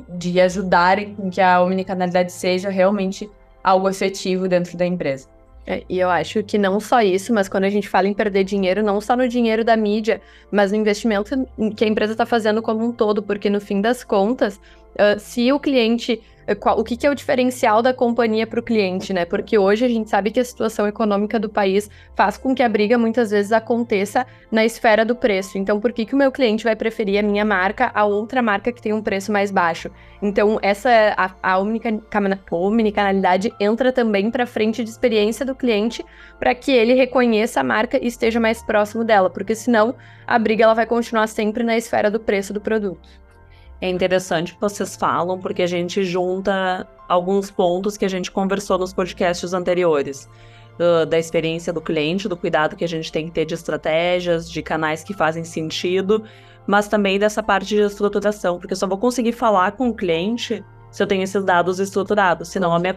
de 0.09 0.41
ajudarem 0.41 1.15
com 1.15 1.29
que 1.29 1.39
a 1.39 1.61
omnicanalidade 1.61 2.31
seja 2.31 2.69
realmente 2.69 3.29
algo 3.63 3.87
efetivo 3.87 4.47
dentro 4.47 4.75
da 4.75 4.85
empresa. 4.85 5.27
É, 5.65 5.83
e 5.87 5.99
eu 5.99 6.09
acho 6.09 6.43
que 6.43 6.57
não 6.57 6.79
só 6.79 7.01
isso, 7.01 7.31
mas 7.33 7.47
quando 7.47 7.65
a 7.65 7.69
gente 7.69 7.87
fala 7.87 8.07
em 8.07 8.13
perder 8.13 8.43
dinheiro, 8.43 8.81
não 8.81 8.99
só 8.99 9.15
no 9.15 9.27
dinheiro 9.27 9.63
da 9.63 9.77
mídia, 9.77 10.19
mas 10.51 10.71
no 10.71 10.77
investimento 10.77 11.47
que 11.77 11.83
a 11.83 11.87
empresa 11.87 12.13
está 12.13 12.25
fazendo 12.25 12.61
como 12.61 12.83
um 12.83 12.91
todo, 12.91 13.21
porque 13.21 13.49
no 13.49 13.61
fim 13.61 13.79
das 13.79 14.03
contas, 14.03 14.59
uh, 14.95 15.19
se 15.19 15.51
o 15.51 15.59
cliente 15.59 16.21
eh, 16.47 16.55
qual, 16.55 16.79
o 16.79 16.83
que, 16.83 16.97
que 16.97 17.05
é 17.05 17.09
o 17.09 17.15
diferencial 17.15 17.81
da 17.81 17.93
companhia 17.93 18.47
para 18.47 18.59
o 18.59 18.63
cliente, 18.63 19.13
né? 19.13 19.25
Porque 19.25 19.57
hoje 19.57 19.85
a 19.85 19.87
gente 19.87 20.09
sabe 20.09 20.31
que 20.31 20.39
a 20.39 20.43
situação 20.43 20.87
econômica 20.87 21.39
do 21.39 21.49
país 21.49 21.89
faz 22.15 22.37
com 22.37 22.53
que 22.55 22.63
a 22.63 22.69
briga 22.69 22.97
muitas 22.97 23.31
vezes 23.31 23.51
aconteça 23.51 24.25
na 24.51 24.65
esfera 24.65 25.05
do 25.05 25.15
preço. 25.15 25.57
Então, 25.57 25.79
por 25.79 25.93
que, 25.93 26.05
que 26.05 26.15
o 26.15 26.17
meu 26.17 26.31
cliente 26.31 26.63
vai 26.63 26.75
preferir 26.75 27.19
a 27.19 27.23
minha 27.23 27.45
marca 27.45 27.91
a 27.93 28.05
outra 28.05 28.41
marca 28.41 28.71
que 28.71 28.81
tem 28.81 28.93
um 28.93 29.01
preço 29.01 29.31
mais 29.31 29.51
baixo? 29.51 29.89
Então, 30.21 30.59
essa 30.61 30.89
a, 31.17 31.31
a 31.41 31.59
omnicanalidade 32.51 33.53
entra 33.59 33.91
também 33.91 34.29
para 34.29 34.45
frente 34.45 34.83
de 34.83 34.89
experiência 34.89 35.45
do 35.45 35.55
cliente 35.55 36.03
para 36.39 36.53
que 36.55 36.71
ele 36.71 36.93
reconheça 36.93 37.59
a 37.59 37.63
marca 37.63 37.97
e 38.01 38.07
esteja 38.07 38.39
mais 38.39 38.61
próximo 38.61 39.03
dela, 39.03 39.29
porque 39.29 39.55
senão 39.55 39.95
a 40.27 40.37
briga 40.37 40.63
ela 40.63 40.73
vai 40.73 40.85
continuar 40.85 41.27
sempre 41.27 41.63
na 41.63 41.77
esfera 41.77 42.09
do 42.09 42.19
preço 42.19 42.53
do 42.53 42.61
produto. 42.61 43.20
É 43.81 43.89
interessante 43.89 44.53
que 44.53 44.61
vocês 44.61 44.95
falam, 44.95 45.39
porque 45.39 45.63
a 45.63 45.67
gente 45.67 46.03
junta 46.03 46.87
alguns 47.09 47.49
pontos 47.49 47.97
que 47.97 48.05
a 48.05 48.09
gente 48.09 48.29
conversou 48.29 48.77
nos 48.77 48.93
podcasts 48.93 49.53
anteriores. 49.53 50.29
Uh, 50.79 51.05
da 51.05 51.19
experiência 51.19 51.73
do 51.73 51.81
cliente, 51.81 52.29
do 52.29 52.37
cuidado 52.37 52.75
que 52.75 52.83
a 52.83 52.87
gente 52.87 53.11
tem 53.11 53.25
que 53.25 53.31
ter 53.31 53.45
de 53.45 53.53
estratégias, 53.53 54.49
de 54.49 54.61
canais 54.61 55.03
que 55.03 55.13
fazem 55.13 55.43
sentido, 55.43 56.23
mas 56.65 56.87
também 56.87 57.19
dessa 57.19 57.43
parte 57.43 57.67
de 57.67 57.81
estruturação, 57.81 58.57
porque 58.57 58.73
eu 58.73 58.77
só 58.77 58.87
vou 58.87 58.97
conseguir 58.97 59.33
falar 59.33 59.73
com 59.73 59.89
o 59.89 59.93
cliente 59.93 60.63
se 60.89 61.03
eu 61.03 61.07
tenho 61.07 61.23
esses 61.23 61.43
dados 61.43 61.79
estruturados, 61.79 62.49
senão, 62.49 62.73
a 62.73 62.79
minha, 62.79 62.95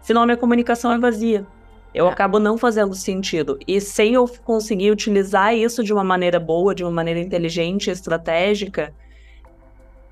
senão 0.00 0.22
a 0.22 0.26
minha 0.26 0.36
comunicação 0.36 0.92
é 0.92 0.98
vazia. 0.98 1.46
Eu 1.94 2.06
é. 2.06 2.10
acabo 2.10 2.38
não 2.38 2.56
fazendo 2.56 2.94
sentido. 2.94 3.58
E 3.66 3.80
sem 3.80 4.14
eu 4.14 4.26
conseguir 4.44 4.90
utilizar 4.90 5.54
isso 5.54 5.84
de 5.84 5.92
uma 5.92 6.04
maneira 6.04 6.40
boa, 6.40 6.74
de 6.74 6.82
uma 6.82 6.90
maneira 6.92 7.20
inteligente, 7.20 7.90
estratégica, 7.90 8.94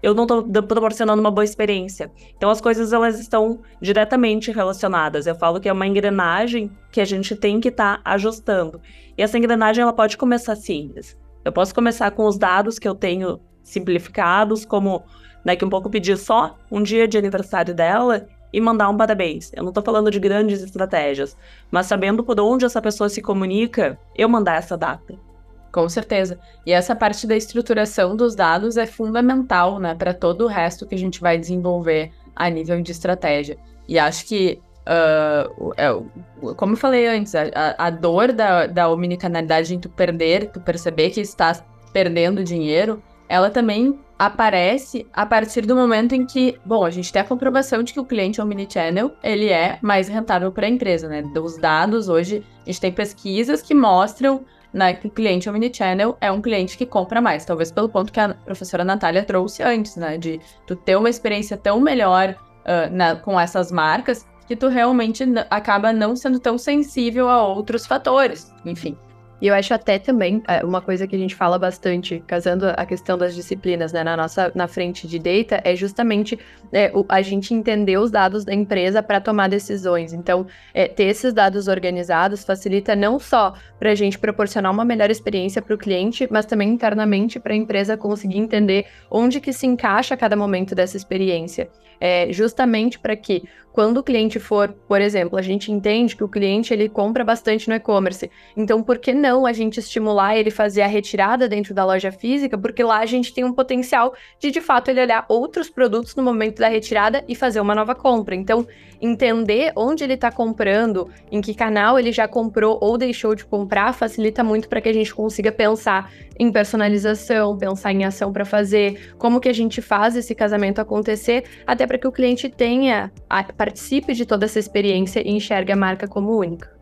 eu 0.02 0.14
não 0.14 0.24
estou 0.24 0.62
proporcionando 0.62 1.20
uma 1.20 1.30
boa 1.30 1.44
experiência. 1.44 2.10
Então 2.36 2.50
as 2.50 2.60
coisas 2.60 2.92
elas 2.92 3.18
estão 3.18 3.60
diretamente 3.80 4.50
relacionadas. 4.50 5.26
Eu 5.26 5.34
falo 5.34 5.60
que 5.60 5.68
é 5.68 5.72
uma 5.72 5.86
engrenagem 5.86 6.70
que 6.90 7.00
a 7.00 7.04
gente 7.04 7.36
tem 7.36 7.60
que 7.60 7.68
estar 7.68 7.96
tá 7.96 8.10
ajustando. 8.10 8.80
E 9.16 9.22
essa 9.22 9.36
engrenagem 9.36 9.82
ela 9.82 9.92
pode 9.92 10.16
começar 10.16 10.56
simples. 10.56 11.16
Eu 11.44 11.52
posso 11.52 11.74
começar 11.74 12.10
com 12.10 12.26
os 12.26 12.38
dados 12.38 12.78
que 12.78 12.88
eu 12.88 12.94
tenho 12.94 13.40
simplificados, 13.62 14.64
como 14.64 15.02
daqui 15.44 15.64
um 15.64 15.70
pouco 15.70 15.90
pedir 15.90 16.16
só 16.16 16.56
um 16.70 16.82
dia 16.82 17.06
de 17.06 17.16
aniversário 17.16 17.74
dela 17.74 18.26
e 18.52 18.60
mandar 18.60 18.88
um 18.88 18.96
parabéns. 18.96 19.52
Eu 19.54 19.62
não 19.62 19.70
estou 19.70 19.82
falando 19.82 20.10
de 20.10 20.18
grandes 20.18 20.62
estratégias, 20.62 21.36
mas 21.70 21.86
sabendo 21.86 22.24
por 22.24 22.38
onde 22.40 22.64
essa 22.64 22.82
pessoa 22.82 23.08
se 23.08 23.22
comunica, 23.22 23.98
eu 24.16 24.28
mandar 24.28 24.56
essa 24.56 24.76
data. 24.76 25.29
Com 25.72 25.88
certeza. 25.88 26.38
E 26.66 26.72
essa 26.72 26.96
parte 26.96 27.26
da 27.26 27.36
estruturação 27.36 28.16
dos 28.16 28.34
dados 28.34 28.76
é 28.76 28.86
fundamental, 28.86 29.78
né, 29.78 29.94
para 29.94 30.12
todo 30.12 30.44
o 30.44 30.48
resto 30.48 30.86
que 30.86 30.94
a 30.94 30.98
gente 30.98 31.20
vai 31.20 31.38
desenvolver 31.38 32.10
a 32.34 32.48
nível 32.48 32.80
de 32.82 32.90
estratégia. 32.90 33.56
E 33.88 33.98
acho 33.98 34.26
que, 34.26 34.60
uh, 34.86 36.54
como 36.54 36.72
eu 36.72 36.76
falei 36.76 37.06
antes, 37.06 37.34
a, 37.34 37.48
a 37.78 37.90
dor 37.90 38.32
da, 38.32 38.66
da 38.66 38.88
omnicanalidade 38.88 39.74
em 39.74 39.78
tu 39.78 39.88
perder, 39.88 40.50
tu 40.50 40.60
perceber 40.60 41.10
que 41.10 41.20
estás 41.20 41.62
perdendo 41.92 42.42
dinheiro, 42.42 43.02
ela 43.28 43.50
também 43.50 43.98
aparece 44.18 45.06
a 45.12 45.24
partir 45.24 45.62
do 45.62 45.74
momento 45.74 46.14
em 46.14 46.26
que, 46.26 46.58
bom, 46.64 46.84
a 46.84 46.90
gente 46.90 47.12
tem 47.12 47.22
a 47.22 47.24
comprovação 47.24 47.82
de 47.82 47.92
que 47.92 48.00
o 48.00 48.04
cliente 48.04 48.40
omnichannel, 48.40 49.12
ele 49.22 49.48
é 49.48 49.78
mais 49.80 50.08
rentável 50.08 50.52
para 50.52 50.66
a 50.66 50.68
empresa, 50.68 51.08
né? 51.08 51.22
Dos 51.22 51.56
dados, 51.56 52.08
hoje, 52.08 52.44
a 52.62 52.66
gente 52.66 52.80
tem 52.80 52.92
pesquisas 52.92 53.62
que 53.62 53.72
mostram 53.72 54.44
né, 54.72 54.94
que 54.94 55.06
o 55.06 55.10
cliente 55.10 55.48
omnichannel 55.48 56.16
é 56.20 56.30
um 56.30 56.40
cliente 56.40 56.76
que 56.76 56.86
compra 56.86 57.20
mais, 57.20 57.44
talvez 57.44 57.72
pelo 57.72 57.88
ponto 57.88 58.12
que 58.12 58.20
a 58.20 58.34
professora 58.34 58.84
Natália 58.84 59.24
trouxe 59.24 59.62
antes, 59.62 59.96
né? 59.96 60.16
De 60.16 60.40
tu 60.66 60.76
ter 60.76 60.96
uma 60.96 61.10
experiência 61.10 61.56
tão 61.56 61.80
melhor 61.80 62.36
uh, 62.60 62.94
na, 62.94 63.16
com 63.16 63.38
essas 63.38 63.72
marcas 63.72 64.26
que 64.46 64.56
tu 64.56 64.68
realmente 64.68 65.24
acaba 65.48 65.92
não 65.92 66.16
sendo 66.16 66.40
tão 66.40 66.58
sensível 66.58 67.28
a 67.28 67.46
outros 67.46 67.86
fatores, 67.86 68.52
enfim. 68.64 68.96
E 69.40 69.46
eu 69.46 69.54
acho 69.54 69.72
até 69.72 69.98
também 69.98 70.42
é, 70.46 70.64
uma 70.64 70.82
coisa 70.82 71.06
que 71.06 71.16
a 71.16 71.18
gente 71.18 71.34
fala 71.34 71.58
bastante, 71.58 72.22
casando 72.26 72.66
a 72.76 72.84
questão 72.84 73.16
das 73.16 73.34
disciplinas, 73.34 73.92
né, 73.92 74.04
na 74.04 74.16
nossa 74.16 74.52
na 74.54 74.68
frente 74.68 75.08
de 75.08 75.18
data, 75.18 75.60
é 75.64 75.74
justamente 75.74 76.38
é, 76.72 76.90
o, 76.94 77.04
a 77.08 77.22
gente 77.22 77.54
entender 77.54 77.98
os 77.98 78.10
dados 78.10 78.44
da 78.44 78.52
empresa 78.52 79.02
para 79.02 79.20
tomar 79.20 79.48
decisões. 79.48 80.12
Então, 80.12 80.46
é, 80.74 80.86
ter 80.86 81.04
esses 81.04 81.32
dados 81.32 81.68
organizados 81.68 82.44
facilita 82.44 82.94
não 82.94 83.18
só 83.18 83.54
para 83.78 83.92
a 83.92 83.94
gente 83.94 84.18
proporcionar 84.18 84.70
uma 84.70 84.84
melhor 84.84 85.10
experiência 85.10 85.62
para 85.62 85.74
o 85.74 85.78
cliente, 85.78 86.28
mas 86.30 86.44
também 86.44 86.68
internamente 86.68 87.40
para 87.40 87.54
a 87.54 87.56
empresa 87.56 87.96
conseguir 87.96 88.38
entender 88.38 88.86
onde 89.10 89.40
que 89.40 89.52
se 89.52 89.66
encaixa 89.66 90.16
cada 90.16 90.36
momento 90.36 90.74
dessa 90.74 90.96
experiência. 90.96 91.68
É, 92.02 92.32
justamente 92.32 92.98
para 92.98 93.14
que 93.14 93.42
quando 93.72 93.98
o 93.98 94.02
cliente 94.02 94.38
for, 94.38 94.74
por 94.88 95.00
exemplo, 95.00 95.38
a 95.38 95.42
gente 95.42 95.70
entende 95.70 96.16
que 96.16 96.24
o 96.24 96.28
cliente 96.28 96.72
ele 96.72 96.88
compra 96.88 97.24
bastante 97.24 97.68
no 97.68 97.74
e-commerce. 97.74 98.30
Então, 98.56 98.82
por 98.82 98.98
que 98.98 99.12
não 99.12 99.46
a 99.46 99.52
gente 99.52 99.78
estimular 99.78 100.36
ele 100.36 100.50
fazer 100.50 100.82
a 100.82 100.86
retirada 100.86 101.48
dentro 101.48 101.72
da 101.72 101.84
loja 101.84 102.10
física? 102.10 102.58
Porque 102.58 102.82
lá 102.82 102.98
a 102.98 103.06
gente 103.06 103.32
tem 103.32 103.44
um 103.44 103.52
potencial 103.52 104.14
de 104.38 104.50
de 104.50 104.60
fato 104.60 104.88
ele 104.88 105.00
olhar 105.00 105.24
outros 105.28 105.70
produtos 105.70 106.14
no 106.16 106.22
momento 106.22 106.58
da 106.58 106.68
retirada 106.68 107.24
e 107.28 107.34
fazer 107.34 107.60
uma 107.60 107.74
nova 107.74 107.94
compra. 107.94 108.34
Então, 108.34 108.66
entender 109.00 109.72
onde 109.76 110.04
ele 110.04 110.14
está 110.14 110.30
comprando, 110.30 111.08
em 111.30 111.40
que 111.40 111.54
canal 111.54 111.98
ele 111.98 112.12
já 112.12 112.28
comprou 112.28 112.78
ou 112.80 112.98
deixou 112.98 113.34
de 113.34 113.44
comprar, 113.44 113.94
facilita 113.94 114.44
muito 114.44 114.68
para 114.68 114.80
que 114.80 114.88
a 114.88 114.92
gente 114.92 115.14
consiga 115.14 115.50
pensar 115.50 116.10
em 116.40 116.50
personalização, 116.50 117.58
pensar 117.58 117.92
em 117.92 118.02
ação 118.02 118.32
para 118.32 118.46
fazer, 118.46 119.12
como 119.18 119.38
que 119.38 119.48
a 119.48 119.52
gente 119.52 119.82
faz 119.82 120.16
esse 120.16 120.34
casamento 120.34 120.80
acontecer, 120.80 121.44
até 121.66 121.86
para 121.86 121.98
que 121.98 122.08
o 122.08 122.10
cliente 122.10 122.48
tenha, 122.48 123.12
participe 123.58 124.14
de 124.14 124.24
toda 124.24 124.46
essa 124.46 124.58
experiência 124.58 125.20
e 125.20 125.30
enxergue 125.30 125.70
a 125.70 125.76
marca 125.76 126.08
como 126.08 126.34
única. 126.34 126.72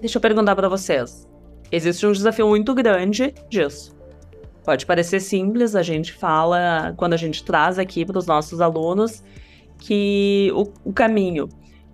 Deixa 0.00 0.16
eu 0.16 0.22
perguntar 0.22 0.56
para 0.56 0.70
vocês. 0.70 1.28
Existe 1.70 2.06
um 2.06 2.12
desafio 2.12 2.48
muito 2.48 2.74
grande 2.74 3.34
disso. 3.50 3.94
Pode 4.64 4.86
parecer 4.86 5.20
simples, 5.20 5.76
a 5.76 5.82
gente 5.82 6.14
fala 6.14 6.94
quando 6.96 7.12
a 7.12 7.18
gente 7.18 7.44
traz 7.44 7.78
aqui 7.78 8.06
para 8.06 8.16
os 8.16 8.24
nossos 8.24 8.58
alunos 8.58 9.22
que 9.78 10.50
o, 10.54 10.66
o 10.82 10.92
caminho. 10.94 11.46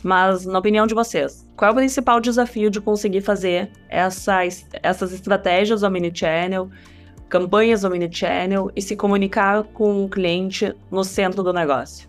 Mas, 0.04 0.44
na 0.44 0.58
opinião 0.58 0.86
de 0.86 0.92
vocês, 0.92 1.48
qual 1.56 1.70
é 1.70 1.72
o 1.72 1.76
principal 1.76 2.20
desafio 2.20 2.68
de 2.68 2.78
conseguir 2.78 3.22
fazer 3.22 3.70
essas, 3.88 4.66
essas 4.82 5.14
estratégias 5.14 5.82
omnichannel, 5.82 6.68
campanhas 7.26 7.84
omnichannel 7.84 8.70
e 8.76 8.82
se 8.82 8.96
comunicar 8.96 9.64
com 9.64 10.04
o 10.04 10.08
cliente 10.10 10.74
no 10.90 11.02
centro 11.02 11.42
do 11.42 11.54
negócio? 11.54 12.06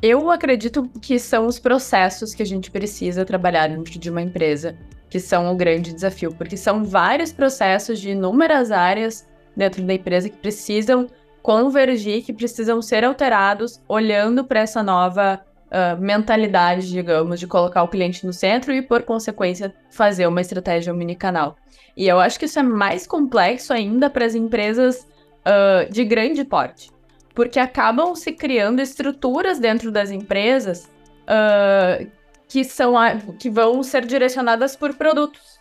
Eu 0.00 0.30
acredito 0.30 0.90
que 1.02 1.18
são 1.18 1.46
os 1.46 1.58
processos 1.58 2.34
que 2.34 2.42
a 2.42 2.46
gente 2.46 2.70
precisa 2.70 3.26
trabalhar 3.26 3.68
dentro 3.68 3.98
de 3.98 4.08
uma 4.08 4.22
empresa, 4.22 4.74
que 5.10 5.20
são 5.20 5.52
o 5.52 5.54
grande 5.54 5.92
desafio, 5.92 6.34
porque 6.34 6.56
são 6.56 6.82
vários 6.82 7.30
processos 7.30 8.00
de 8.00 8.12
inúmeras 8.12 8.70
áreas 8.70 9.28
dentro 9.54 9.82
da 9.82 9.92
empresa 9.92 10.30
que 10.30 10.38
precisam 10.38 11.08
convergir, 11.42 12.24
que 12.24 12.32
precisam 12.32 12.80
ser 12.80 13.04
alterados, 13.04 13.82
olhando 13.86 14.44
para 14.44 14.60
essa 14.60 14.82
nova 14.82 15.45
uh, 15.66 16.00
mentalidade, 16.00 16.90
digamos, 16.90 17.40
de 17.40 17.46
colocar 17.46 17.82
o 17.82 17.88
cliente 17.88 18.24
no 18.26 18.32
centro 18.32 18.72
e, 18.72 18.82
por 18.82 19.02
consequência, 19.02 19.74
fazer 19.90 20.26
uma 20.26 20.40
estratégia 20.40 20.92
omnicanal. 20.92 21.56
E 21.96 22.06
eu 22.06 22.20
acho 22.20 22.38
que 22.38 22.44
isso 22.44 22.58
é 22.58 22.62
mais 22.62 23.06
complexo 23.06 23.72
ainda 23.72 24.10
para 24.10 24.24
as 24.24 24.34
empresas 24.34 25.06
uh, 25.46 25.90
de 25.90 26.04
grande 26.04 26.44
porte, 26.44 26.90
porque 27.34 27.58
acabam 27.58 28.14
se 28.14 28.32
criando 28.32 28.80
estruturas 28.80 29.58
dentro 29.58 29.90
das 29.90 30.10
empresas 30.10 30.90
uh, 31.22 32.06
que, 32.48 32.64
são 32.64 32.96
a, 32.98 33.16
que 33.38 33.48
vão 33.48 33.82
ser 33.82 34.04
direcionadas 34.04 34.76
por 34.76 34.94
produtos. 34.94 35.56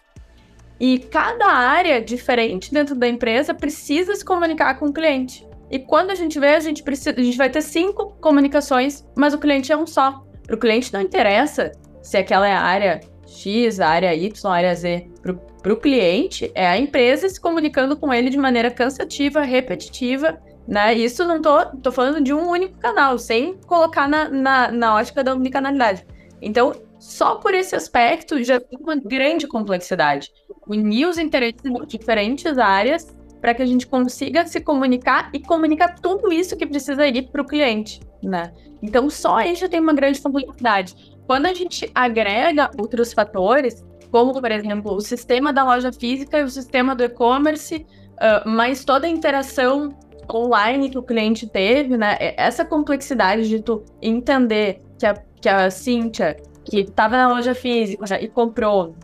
E 0.77 0.99
cada 0.99 1.47
área 1.47 2.01
diferente 2.01 2.73
dentro 2.73 2.95
da 2.95 3.07
empresa 3.07 3.53
precisa 3.53 4.13
se 4.13 4.25
comunicar 4.25 4.77
com 4.77 4.87
o 4.87 4.93
cliente. 4.93 5.44
E 5.69 5.79
quando 5.79 6.11
a 6.11 6.15
gente 6.15 6.39
vê, 6.39 6.55
a 6.55 6.59
gente 6.59 6.83
precisa, 6.83 7.11
a 7.11 7.23
gente 7.23 7.37
vai 7.37 7.49
ter 7.49 7.61
cinco 7.61 8.15
comunicações, 8.21 9.05
mas 9.15 9.33
o 9.33 9.39
cliente 9.39 9.71
é 9.71 9.77
um 9.77 9.87
só. 9.87 10.23
Para 10.45 10.55
o 10.55 10.59
cliente 10.59 10.93
não 10.93 11.01
interessa 11.01 11.71
se 12.01 12.17
aquela 12.17 12.47
é 12.47 12.53
a 12.53 12.61
área 12.61 13.01
X, 13.25 13.79
a 13.79 13.87
área 13.87 14.13
Y, 14.13 14.51
a 14.51 14.55
área 14.55 14.75
Z. 14.75 15.07
Para 15.61 15.73
o 15.73 15.77
cliente, 15.77 16.51
é 16.53 16.67
a 16.67 16.77
empresa 16.77 17.27
se 17.27 17.41
comunicando 17.41 17.97
com 17.97 18.13
ele 18.13 18.29
de 18.29 18.37
maneira 18.37 18.69
cansativa, 18.69 19.41
repetitiva, 19.41 20.39
né? 20.67 20.93
Isso 20.93 21.25
não 21.25 21.41
tô, 21.41 21.65
tô 21.77 21.91
falando 21.91 22.21
de 22.21 22.31
um 22.33 22.47
único 22.47 22.77
canal, 22.77 23.17
sem 23.17 23.55
colocar 23.65 24.07
na, 24.07 24.29
na, 24.29 24.71
na 24.71 24.95
ótica 24.95 25.23
da 25.23 25.33
omnicanalidade. 25.33 26.05
Então, 26.39 26.73
só 26.99 27.35
por 27.35 27.53
esse 27.53 27.75
aspecto 27.75 28.43
já 28.43 28.59
tem 28.59 28.79
uma 28.79 28.95
grande 28.95 29.47
complexidade. 29.47 30.31
Unir 30.67 31.07
os 31.07 31.17
interesses 31.17 31.61
de 31.61 31.97
diferentes 31.97 32.57
áreas 32.57 33.07
para 33.45 33.53
que 33.53 33.61
a 33.61 33.65
gente 33.67 33.85
consiga 33.85 34.43
se 34.47 34.59
comunicar 34.59 35.29
e 35.31 35.39
comunicar 35.39 35.99
tudo 35.99 36.33
isso 36.33 36.57
que 36.57 36.65
precisa 36.65 37.05
ir 37.05 37.29
para 37.29 37.43
o 37.43 37.45
cliente, 37.45 37.99
né? 38.23 38.51
Então, 38.81 39.07
só 39.07 39.35
aí 39.35 39.53
já 39.53 39.69
tem 39.69 39.79
uma 39.79 39.93
grande 39.93 40.19
complexidade. 40.19 40.95
Quando 41.27 41.45
a 41.45 41.53
gente 41.53 41.87
agrega 41.93 42.71
outros 42.75 43.13
fatores, 43.13 43.85
como, 44.09 44.33
por 44.33 44.51
exemplo, 44.51 44.95
o 44.95 44.99
sistema 44.99 45.53
da 45.53 45.63
loja 45.63 45.93
física 45.93 46.39
e 46.39 46.43
o 46.43 46.49
sistema 46.49 46.95
do 46.95 47.03
e-commerce, 47.03 47.85
uh, 48.13 48.49
mais 48.49 48.83
toda 48.83 49.05
a 49.05 49.09
interação 49.11 49.89
online 50.33 50.89
que 50.89 50.97
o 50.97 51.03
cliente 51.03 51.45
teve, 51.45 51.95
né? 51.97 52.17
Essa 52.19 52.65
complexidade 52.65 53.47
de 53.47 53.61
tu 53.61 53.85
entender 54.01 54.81
que 54.97 55.05
a, 55.05 55.13
que 55.39 55.47
a 55.47 55.69
Cíntia, 55.69 56.35
que 56.63 56.79
estava 56.79 57.15
na 57.15 57.27
loja 57.27 57.53
física 57.53 58.19
e 58.19 58.27
comprou, 58.27 58.95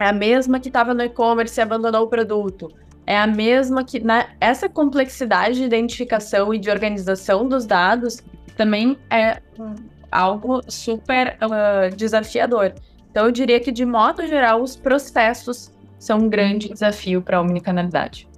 é 0.00 0.06
a 0.06 0.14
mesma 0.14 0.58
que 0.58 0.68
estava 0.68 0.94
no 0.94 1.02
e-commerce 1.02 1.60
e 1.60 1.62
abandonou 1.62 2.04
o 2.04 2.08
produto. 2.08 2.72
É 3.06 3.18
a 3.18 3.26
mesma 3.26 3.84
que. 3.84 4.00
Né? 4.00 4.28
Essa 4.40 4.68
complexidade 4.68 5.56
de 5.56 5.64
identificação 5.64 6.54
e 6.54 6.58
de 6.58 6.70
organização 6.70 7.48
dos 7.48 7.66
dados 7.66 8.18
também 8.56 8.96
é 9.10 9.40
algo 10.10 10.60
super 10.68 11.36
uh, 11.42 11.94
desafiador. 11.96 12.74
Então, 13.10 13.26
eu 13.26 13.32
diria 13.32 13.60
que, 13.60 13.72
de 13.72 13.84
modo 13.84 14.26
geral, 14.26 14.62
os 14.62 14.76
processos 14.76 15.72
são 15.98 16.18
um 16.18 16.28
grande 16.28 16.68
desafio 16.68 17.22
para 17.22 17.38
a 17.38 17.40
omnicanalidade. 17.40 18.28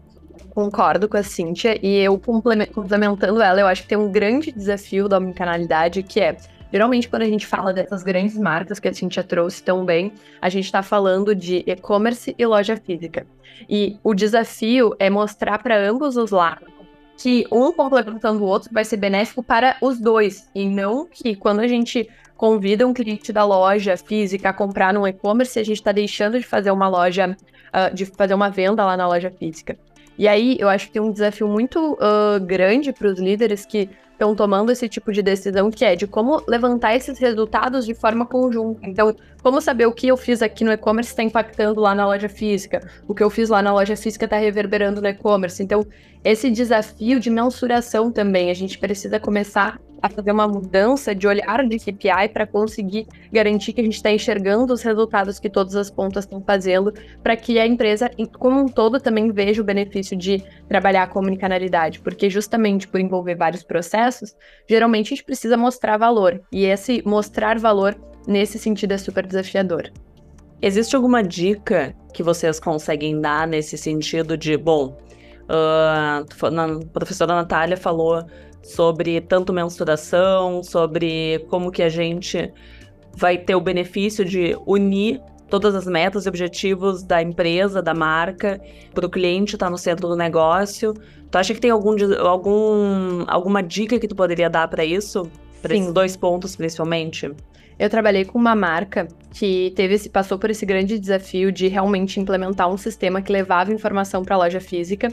Concordo 0.54 1.08
com 1.08 1.16
a 1.16 1.22
Cíntia, 1.22 1.78
e 1.84 1.96
eu 1.96 2.18
complementando 2.18 3.42
ela, 3.42 3.60
eu 3.60 3.66
acho 3.66 3.82
que 3.82 3.88
tem 3.88 3.98
um 3.98 4.10
grande 4.10 4.52
desafio 4.52 5.08
da 5.08 5.18
omnicanalidade, 5.18 6.02
que 6.02 6.20
é 6.20 6.36
Geralmente, 6.74 7.08
quando 7.08 7.22
a 7.22 7.26
gente 7.26 7.46
fala 7.46 7.72
dessas 7.72 8.02
grandes 8.02 8.36
marcas 8.36 8.80
que 8.80 8.88
a 8.88 8.92
Cintia 8.92 9.22
trouxe 9.22 9.62
tão 9.62 9.84
bem, 9.84 10.12
a 10.42 10.48
gente 10.48 10.64
está 10.64 10.82
falando 10.82 11.32
de 11.32 11.62
e-commerce 11.68 12.34
e 12.36 12.44
loja 12.44 12.76
física. 12.76 13.24
E 13.70 13.96
o 14.02 14.12
desafio 14.12 14.92
é 14.98 15.08
mostrar 15.08 15.62
para 15.62 15.78
ambos 15.88 16.16
os 16.16 16.32
lados 16.32 16.66
que 17.16 17.46
um 17.52 17.72
complementando 17.72 18.42
o 18.42 18.46
outro 18.48 18.70
vai 18.72 18.84
ser 18.84 18.96
benéfico 18.96 19.40
para 19.40 19.76
os 19.80 20.00
dois. 20.00 20.50
E 20.52 20.68
não 20.68 21.06
que 21.06 21.36
quando 21.36 21.60
a 21.60 21.68
gente 21.68 22.10
convida 22.36 22.84
um 22.84 22.92
cliente 22.92 23.32
da 23.32 23.44
loja 23.44 23.96
física 23.96 24.48
a 24.48 24.52
comprar 24.52 24.92
no 24.92 25.06
e-commerce, 25.06 25.60
a 25.60 25.64
gente 25.64 25.76
está 25.76 25.92
deixando 25.92 26.40
de 26.40 26.44
fazer 26.44 26.72
uma 26.72 26.88
loja, 26.88 27.36
uh, 27.68 27.94
de 27.94 28.04
fazer 28.04 28.34
uma 28.34 28.50
venda 28.50 28.84
lá 28.84 28.96
na 28.96 29.06
loja 29.06 29.30
física. 29.30 29.78
E 30.18 30.26
aí 30.26 30.56
eu 30.58 30.68
acho 30.68 30.86
que 30.86 30.94
tem 30.94 31.02
um 31.02 31.12
desafio 31.12 31.46
muito 31.46 31.92
uh, 31.94 32.44
grande 32.44 32.92
para 32.92 33.06
os 33.06 33.20
líderes 33.20 33.64
que 33.64 33.88
estão 34.14 34.34
tomando 34.34 34.72
esse 34.72 34.88
tipo 34.88 35.12
de 35.12 35.22
decisão, 35.22 35.70
que 35.70 35.84
é 35.84 35.94
de 35.94 36.06
como 36.06 36.42
levantar 36.48 36.94
esses 36.94 37.18
resultados 37.18 37.84
de 37.84 37.94
forma 37.94 38.24
conjunta. 38.24 38.80
Então, 38.88 39.14
como 39.42 39.60
saber 39.60 39.86
o 39.86 39.92
que 39.92 40.08
eu 40.08 40.16
fiz 40.16 40.40
aqui 40.40 40.64
no 40.64 40.72
e-commerce 40.72 41.10
está 41.10 41.22
impactando 41.22 41.80
lá 41.80 41.94
na 41.94 42.06
loja 42.06 42.28
física, 42.28 42.80
o 43.06 43.14
que 43.14 43.22
eu 43.22 43.28
fiz 43.28 43.48
lá 43.48 43.60
na 43.60 43.72
loja 43.72 43.96
física 43.96 44.24
está 44.24 44.38
reverberando 44.38 45.02
no 45.02 45.08
e-commerce. 45.08 45.62
Então, 45.62 45.84
esse 46.24 46.50
desafio 46.50 47.20
de 47.20 47.28
mensuração 47.28 48.10
também, 48.10 48.50
a 48.50 48.54
gente 48.54 48.78
precisa 48.78 49.20
começar 49.20 49.78
a 50.04 50.08
fazer 50.10 50.32
uma 50.32 50.46
mudança 50.46 51.14
de 51.14 51.26
olhar 51.26 51.66
de 51.66 51.78
KPI 51.78 52.28
para 52.30 52.46
conseguir 52.46 53.06
garantir 53.32 53.72
que 53.72 53.80
a 53.80 53.84
gente 53.84 53.94
está 53.94 54.10
enxergando 54.10 54.74
os 54.74 54.82
resultados 54.82 55.40
que 55.40 55.48
todas 55.48 55.74
as 55.74 55.90
pontas 55.90 56.24
estão 56.24 56.42
fazendo, 56.42 56.92
para 57.22 57.34
que 57.34 57.58
a 57.58 57.66
empresa, 57.66 58.10
como 58.38 58.60
um 58.60 58.68
todo, 58.68 59.00
também 59.00 59.32
veja 59.32 59.62
o 59.62 59.64
benefício 59.64 60.14
de 60.14 60.44
trabalhar 60.68 61.08
com 61.08 61.20
omnicanalidade, 61.20 62.00
porque 62.00 62.28
justamente 62.28 62.86
por 62.86 63.00
envolver 63.00 63.34
vários 63.34 63.62
processos, 63.62 64.36
geralmente 64.68 65.06
a 65.06 65.16
gente 65.16 65.24
precisa 65.24 65.56
mostrar 65.56 65.96
valor, 65.96 66.38
e 66.52 66.66
esse 66.66 67.02
mostrar 67.06 67.58
valor, 67.58 67.96
nesse 68.28 68.58
sentido, 68.58 68.92
é 68.92 68.98
super 68.98 69.26
desafiador. 69.26 69.90
Existe 70.60 70.94
alguma 70.94 71.22
dica 71.22 71.96
que 72.12 72.22
vocês 72.22 72.60
conseguem 72.60 73.22
dar 73.22 73.48
nesse 73.48 73.78
sentido 73.78 74.36
de, 74.36 74.54
bom, 74.58 74.98
uh, 75.48 76.26
a 76.26 76.90
professora 76.92 77.34
Natália 77.34 77.78
falou 77.78 78.22
sobre 78.64 79.20
tanto 79.20 79.52
mensuração, 79.52 80.62
sobre 80.62 81.44
como 81.48 81.70
que 81.70 81.82
a 81.82 81.88
gente 81.88 82.52
vai 83.16 83.38
ter 83.38 83.54
o 83.54 83.60
benefício 83.60 84.24
de 84.24 84.56
unir 84.66 85.20
todas 85.48 85.74
as 85.74 85.86
metas 85.86 86.26
e 86.26 86.28
objetivos 86.28 87.02
da 87.02 87.22
empresa, 87.22 87.80
da 87.80 87.94
marca, 87.94 88.60
para 88.92 89.06
o 89.06 89.10
cliente 89.10 89.54
estar 89.54 89.66
tá 89.66 89.70
no 89.70 89.78
centro 89.78 90.08
do 90.08 90.16
negócio. 90.16 90.94
Tu 91.30 91.38
acha 91.38 91.54
que 91.54 91.60
tem 91.60 91.70
algum, 91.70 91.94
algum 92.18 93.24
alguma 93.26 93.62
dica 93.62 93.98
que 93.98 94.08
tu 94.08 94.16
poderia 94.16 94.50
dar 94.50 94.66
para 94.68 94.84
isso? 94.84 95.30
Para 95.62 95.74
esses 95.74 95.92
dois 95.92 96.16
pontos, 96.16 96.56
principalmente? 96.56 97.30
Eu 97.78 97.90
trabalhei 97.90 98.24
com 98.24 98.38
uma 98.38 98.54
marca 98.54 99.08
que 99.32 99.72
teve 99.74 99.94
esse, 99.94 100.08
passou 100.08 100.38
por 100.38 100.50
esse 100.50 100.64
grande 100.64 100.98
desafio 100.98 101.50
de 101.50 101.66
realmente 101.66 102.20
implementar 102.20 102.68
um 102.68 102.76
sistema 102.76 103.20
que 103.20 103.32
levava 103.32 103.72
informação 103.72 104.22
para 104.22 104.36
a 104.36 104.38
loja 104.38 104.60
física. 104.60 105.12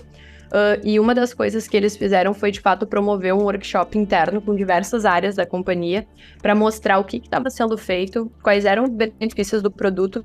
Uh, 0.52 0.76
e 0.84 1.00
uma 1.00 1.16
das 1.16 1.34
coisas 1.34 1.66
que 1.66 1.78
eles 1.78 1.96
fizeram 1.96 2.34
foi, 2.34 2.52
de 2.52 2.60
fato, 2.60 2.86
promover 2.86 3.34
um 3.34 3.44
workshop 3.44 3.98
interno 3.98 4.42
com 4.42 4.54
diversas 4.54 5.06
áreas 5.06 5.36
da 5.36 5.46
companhia 5.46 6.06
para 6.42 6.54
mostrar 6.54 7.00
o 7.00 7.06
que 7.06 7.18
estava 7.18 7.50
sendo 7.50 7.78
feito, 7.78 8.30
quais 8.44 8.66
eram 8.66 8.84
os 8.84 8.90
benefícios 8.90 9.62
do 9.62 9.72
produto 9.72 10.22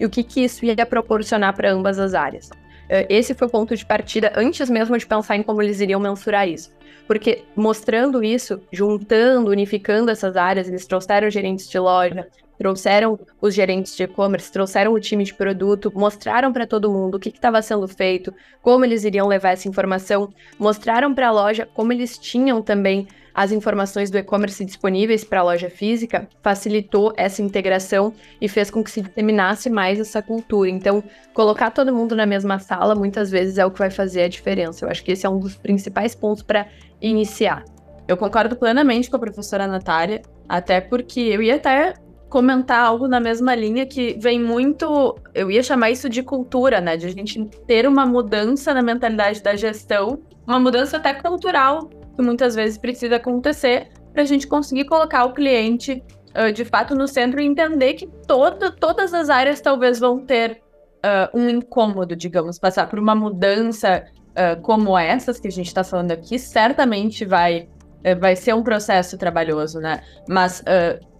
e 0.00 0.04
o 0.04 0.10
que, 0.10 0.24
que 0.24 0.42
isso 0.42 0.64
ia 0.64 0.84
proporcionar 0.84 1.54
para 1.54 1.70
ambas 1.70 1.96
as 2.00 2.12
áreas. 2.12 2.50
Uh, 2.88 3.04
esse 3.08 3.34
foi 3.34 3.46
o 3.46 3.50
ponto 3.50 3.76
de 3.76 3.84
partida 3.84 4.32
antes 4.34 4.70
mesmo 4.70 4.96
de 4.96 5.06
pensar 5.06 5.36
em 5.36 5.42
como 5.42 5.62
eles 5.62 5.80
iriam 5.80 6.00
mensurar 6.00 6.48
isso. 6.48 6.72
Porque 7.06 7.44
mostrando 7.54 8.22
isso, 8.22 8.60
juntando, 8.72 9.50
unificando 9.50 10.10
essas 10.10 10.36
áreas, 10.36 10.68
eles 10.68 10.86
trouxeram 10.86 11.30
gerentes 11.30 11.68
de 11.68 11.78
loja, 11.78 12.26
trouxeram 12.58 13.18
os 13.40 13.54
gerentes 13.54 13.96
de 13.96 14.02
e-commerce, 14.02 14.50
trouxeram 14.50 14.92
o 14.92 15.00
time 15.00 15.24
de 15.24 15.32
produto, 15.32 15.92
mostraram 15.94 16.52
para 16.52 16.66
todo 16.66 16.90
mundo 16.90 17.14
o 17.14 17.20
que 17.20 17.28
estava 17.28 17.62
sendo 17.62 17.86
feito, 17.86 18.34
como 18.60 18.84
eles 18.84 19.04
iriam 19.04 19.28
levar 19.28 19.50
essa 19.50 19.68
informação, 19.68 20.28
mostraram 20.58 21.14
para 21.14 21.28
a 21.28 21.32
loja 21.32 21.68
como 21.72 21.92
eles 21.92 22.18
tinham 22.18 22.60
também 22.60 23.06
as 23.38 23.52
informações 23.52 24.10
do 24.10 24.18
e-commerce 24.18 24.64
disponíveis 24.64 25.22
para 25.22 25.38
a 25.38 25.44
loja 25.44 25.70
física, 25.70 26.28
facilitou 26.42 27.12
essa 27.16 27.40
integração 27.40 28.12
e 28.40 28.48
fez 28.48 28.68
com 28.68 28.82
que 28.82 28.90
se 28.90 29.00
disseminasse 29.00 29.70
mais 29.70 30.00
essa 30.00 30.20
cultura. 30.20 30.68
Então, 30.68 31.04
colocar 31.32 31.70
todo 31.70 31.94
mundo 31.94 32.16
na 32.16 32.26
mesma 32.26 32.58
sala 32.58 32.96
muitas 32.96 33.30
vezes 33.30 33.56
é 33.56 33.64
o 33.64 33.70
que 33.70 33.78
vai 33.78 33.92
fazer 33.92 34.22
a 34.22 34.28
diferença. 34.28 34.84
Eu 34.84 34.90
acho 34.90 35.04
que 35.04 35.12
esse 35.12 35.24
é 35.24 35.30
um 35.30 35.38
dos 35.38 35.54
principais 35.54 36.16
pontos 36.16 36.42
para 36.42 36.66
iniciar. 37.00 37.64
Eu 38.08 38.16
concordo 38.16 38.56
plenamente 38.56 39.08
com 39.08 39.14
a 39.14 39.20
professora 39.20 39.68
Natália, 39.68 40.20
até 40.48 40.80
porque 40.80 41.20
eu 41.20 41.40
ia 41.40 41.54
até 41.54 41.94
comentar 42.28 42.84
algo 42.84 43.06
na 43.06 43.20
mesma 43.20 43.54
linha 43.54 43.86
que 43.86 44.18
vem 44.18 44.42
muito. 44.42 45.14
Eu 45.32 45.48
ia 45.48 45.62
chamar 45.62 45.92
isso 45.92 46.08
de 46.08 46.24
cultura, 46.24 46.80
né? 46.80 46.96
De 46.96 47.06
a 47.06 47.10
gente 47.10 47.44
ter 47.68 47.86
uma 47.86 48.04
mudança 48.04 48.74
na 48.74 48.82
mentalidade 48.82 49.40
da 49.40 49.54
gestão, 49.54 50.18
uma 50.44 50.58
mudança 50.58 50.96
até 50.96 51.14
cultural, 51.14 51.88
que 52.18 52.22
muitas 52.24 52.56
vezes 52.56 52.76
precisa 52.76 53.16
acontecer 53.16 53.90
para 54.12 54.22
a 54.22 54.24
gente 54.24 54.48
conseguir 54.48 54.86
colocar 54.86 55.24
o 55.24 55.32
cliente 55.32 56.02
uh, 56.36 56.52
de 56.52 56.64
fato 56.64 56.92
no 56.96 57.06
centro 57.06 57.40
e 57.40 57.46
entender 57.46 57.94
que 57.94 58.08
todo, 58.26 58.74
todas 58.74 59.14
as 59.14 59.30
áreas 59.30 59.60
talvez 59.60 60.00
vão 60.00 60.18
ter 60.26 60.60
uh, 60.96 61.38
um 61.38 61.48
incômodo, 61.48 62.16
digamos, 62.16 62.58
passar 62.58 62.88
por 62.88 62.98
uma 62.98 63.14
mudança 63.14 64.04
uh, 64.30 64.60
como 64.62 64.98
essas 64.98 65.38
que 65.38 65.46
a 65.46 65.50
gente 65.52 65.68
está 65.68 65.84
falando 65.84 66.10
aqui, 66.10 66.40
certamente 66.40 67.24
vai. 67.24 67.68
Eh, 68.04 68.14
vai 68.14 68.36
ser 68.36 68.54
um 68.54 68.62
processo 68.62 69.18
trabalhoso, 69.18 69.80
né? 69.80 70.00
Mas 70.28 70.62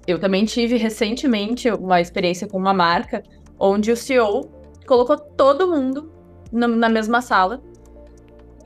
eu 0.06 0.16
também 0.20 0.44
tive 0.44 0.76
recentemente 0.76 1.68
uma 1.68 2.00
experiência 2.00 2.46
com 2.46 2.56
uma 2.56 2.72
marca 2.72 3.20
onde 3.58 3.90
o 3.90 3.96
CEO 3.96 4.48
colocou 4.86 5.18
todo 5.18 5.66
mundo 5.66 6.12
na, 6.52 6.68
na 6.68 6.88
mesma 6.88 7.20
sala 7.20 7.60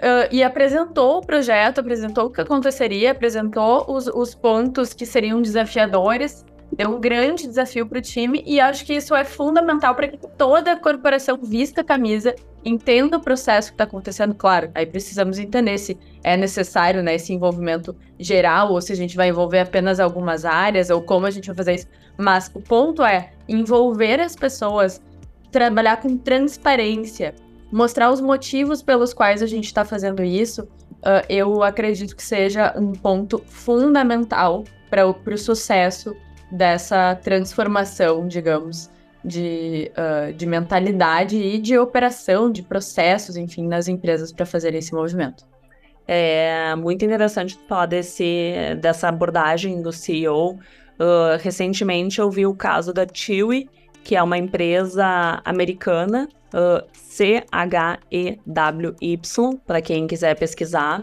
uh, 0.03 0.29
e 0.31 0.43
apresentou 0.43 1.19
o 1.19 1.21
projeto, 1.21 1.79
apresentou 1.79 2.27
o 2.27 2.31
que 2.31 2.41
aconteceria, 2.41 3.13
apresentou 3.13 3.85
os, 3.89 4.07
os 4.09 4.35
pontos 4.35 4.93
que 4.93 5.07
seriam 5.07 5.41
desafiadores 5.41 6.45
deu 6.77 6.91
um 6.91 7.01
grande 7.01 7.47
desafio 7.47 7.87
para 7.87 7.99
o 7.99 8.03
time 8.03 8.43
e 8.47 8.59
acho 8.59 8.85
que 8.85 8.95
isso 8.95 9.15
é 9.15 9.25
fundamental 9.25 9.95
para 9.95 10.09
que 10.09 10.17
toda 10.17 10.73
a 10.73 10.77
corporação 10.77 11.39
vista 11.43 11.83
a 11.83 11.85
camisa, 11.85 12.35
entenda 12.65 13.17
o 13.17 13.21
processo 13.21 13.69
que 13.69 13.75
está 13.75 13.85
acontecendo. 13.85 14.35
Claro, 14.35 14.71
aí 14.75 14.87
precisamos 14.87 15.39
entender 15.39 15.77
se 15.79 15.99
é 16.23 16.37
necessário 16.37 17.03
né, 17.03 17.17
esse 17.17 17.33
envolvimento 17.33 17.95
geral 18.19 18.73
ou 18.73 18.81
se 18.81 18.93
a 18.93 18.97
gente 18.97 19.17
vai 19.17 19.29
envolver 19.29 19.61
apenas 19.61 20.01
algumas 20.01 20.45
áreas 20.45 20.89
ou 20.89 21.03
como 21.03 21.27
a 21.27 21.31
gente 21.31 21.47
vai 21.47 21.57
fazer 21.57 21.75
isso. 21.75 21.89
Mas 22.17 22.51
o 22.55 22.61
ponto 22.61 23.03
é 23.05 23.33
envolver 23.49 24.21
as 24.21 24.35
pessoas, 24.35 25.03
trabalhar 25.51 25.99
com 25.99 26.17
transparência, 26.17 27.35
mostrar 27.73 28.13
os 28.13 28.21
motivos 28.21 28.83
pelos 28.83 29.15
quais 29.15 29.43
a 29.43 29.47
gente 29.47 29.65
está 29.65 29.85
fazendo 29.85 30.23
isso. 30.23 30.63
Uh, 30.63 31.25
eu 31.29 31.63
acredito 31.63 32.15
que 32.15 32.23
seja 32.23 32.75
um 32.77 32.93
ponto 32.93 33.43
fundamental 33.47 34.63
para 34.91 35.07
o 35.09 35.39
sucesso 35.39 36.15
dessa 36.51 37.17
transformação, 37.17 38.29
digamos, 38.29 38.91
de, 39.25 39.91
uh, 39.97 40.33
de 40.35 40.47
mentalidade 40.47 41.37
e 41.37 41.59
de 41.59 41.79
operação, 41.79 42.53
de 42.53 42.63
processos, 42.63 43.37
enfim, 43.37 43.67
nas 43.67 43.89
empresas 43.89 44.31
para 44.31 44.45
fazer 44.45 44.75
esse 44.75 44.93
movimento. 44.93 45.45
É 46.07 46.75
muito 46.77 47.05
interessante 47.05 47.59
falar 47.67 47.87
desse, 47.87 48.53
dessa 48.81 49.09
abordagem 49.09 49.81
do 49.81 49.93
CEO. 49.93 50.59
Uh, 51.01 51.39
recentemente 51.41 52.19
eu 52.21 52.31
vi 52.31 52.45
o 52.45 52.55
caso 52.55 52.93
da 52.93 53.07
Chewy, 53.11 53.69
que 54.05 54.15
é 54.15 54.23
uma 54.23 54.37
empresa 54.37 55.41
americana, 55.45 56.29
uh, 56.55 56.83
C-H-E-W-Y, 56.93 58.41
para 59.67 59.83
quem 59.83 60.07
quiser 60.07 60.39
pesquisar, 60.39 61.03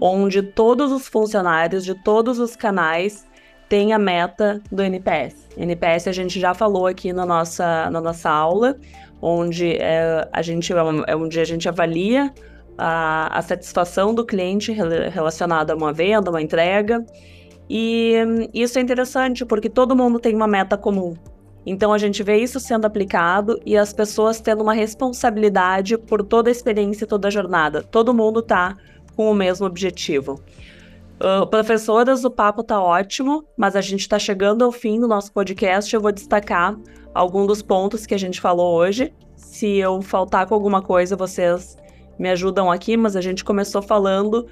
onde 0.00 0.42
todos 0.42 0.90
os 0.92 1.06
funcionários 1.08 1.84
de 1.84 1.94
todos 1.94 2.38
os 2.38 2.56
canais 2.56 3.28
tem 3.68 3.92
a 3.92 3.98
meta 3.98 4.60
do 4.70 4.82
NPS. 4.82 5.48
NPS 5.56 6.08
a 6.08 6.12
gente 6.12 6.40
já 6.40 6.52
falou 6.54 6.86
aqui 6.86 7.12
na 7.12 7.24
nossa, 7.24 7.88
na 7.90 8.00
nossa 8.00 8.28
aula, 8.28 8.76
onde 9.22 9.76
é, 9.76 10.28
a 10.32 10.42
gente, 10.42 10.72
é 10.72 11.14
onde 11.14 11.38
a 11.38 11.44
gente 11.44 11.68
avalia 11.68 12.32
a, 12.76 13.38
a 13.38 13.42
satisfação 13.42 14.14
do 14.14 14.24
cliente 14.24 14.72
relacionada 14.72 15.72
a 15.72 15.76
uma 15.76 15.92
venda, 15.92 16.30
uma 16.30 16.42
entrega. 16.42 17.04
E 17.68 18.14
isso 18.52 18.78
é 18.78 18.82
interessante 18.82 19.44
porque 19.44 19.68
todo 19.68 19.94
mundo 19.94 20.18
tem 20.18 20.34
uma 20.34 20.48
meta 20.48 20.76
comum. 20.76 21.14
Então 21.64 21.92
a 21.92 21.98
gente 21.98 22.22
vê 22.22 22.38
isso 22.38 22.58
sendo 22.58 22.86
aplicado 22.86 23.60
e 23.66 23.76
as 23.76 23.92
pessoas 23.92 24.40
tendo 24.40 24.62
uma 24.62 24.72
responsabilidade 24.72 25.98
por 25.98 26.24
toda 26.24 26.48
a 26.48 26.52
experiência 26.52 27.04
e 27.04 27.08
toda 27.08 27.28
a 27.28 27.30
jornada. 27.30 27.82
Todo 27.82 28.14
mundo 28.14 28.40
está 28.40 28.76
com 29.14 29.30
o 29.30 29.34
mesmo 29.34 29.66
objetivo. 29.66 30.40
Uh, 31.20 31.46
professoras, 31.46 32.24
o 32.24 32.30
papo 32.30 32.62
tá 32.62 32.80
ótimo, 32.82 33.44
mas 33.54 33.76
a 33.76 33.82
gente 33.82 34.00
está 34.00 34.18
chegando 34.18 34.64
ao 34.64 34.72
fim 34.72 34.98
do 34.98 35.06
nosso 35.06 35.30
podcast. 35.32 35.94
Eu 35.94 36.00
vou 36.00 36.10
destacar 36.10 36.74
alguns 37.12 37.46
dos 37.46 37.62
pontos 37.62 38.06
que 38.06 38.14
a 38.14 38.18
gente 38.18 38.40
falou 38.40 38.74
hoje. 38.74 39.12
Se 39.36 39.76
eu 39.76 40.00
faltar 40.00 40.46
com 40.46 40.54
alguma 40.54 40.80
coisa, 40.80 41.16
vocês 41.16 41.76
me 42.18 42.30
ajudam 42.30 42.70
aqui, 42.70 42.96
mas 42.96 43.16
a 43.16 43.20
gente 43.20 43.44
começou 43.44 43.82
falando 43.82 44.46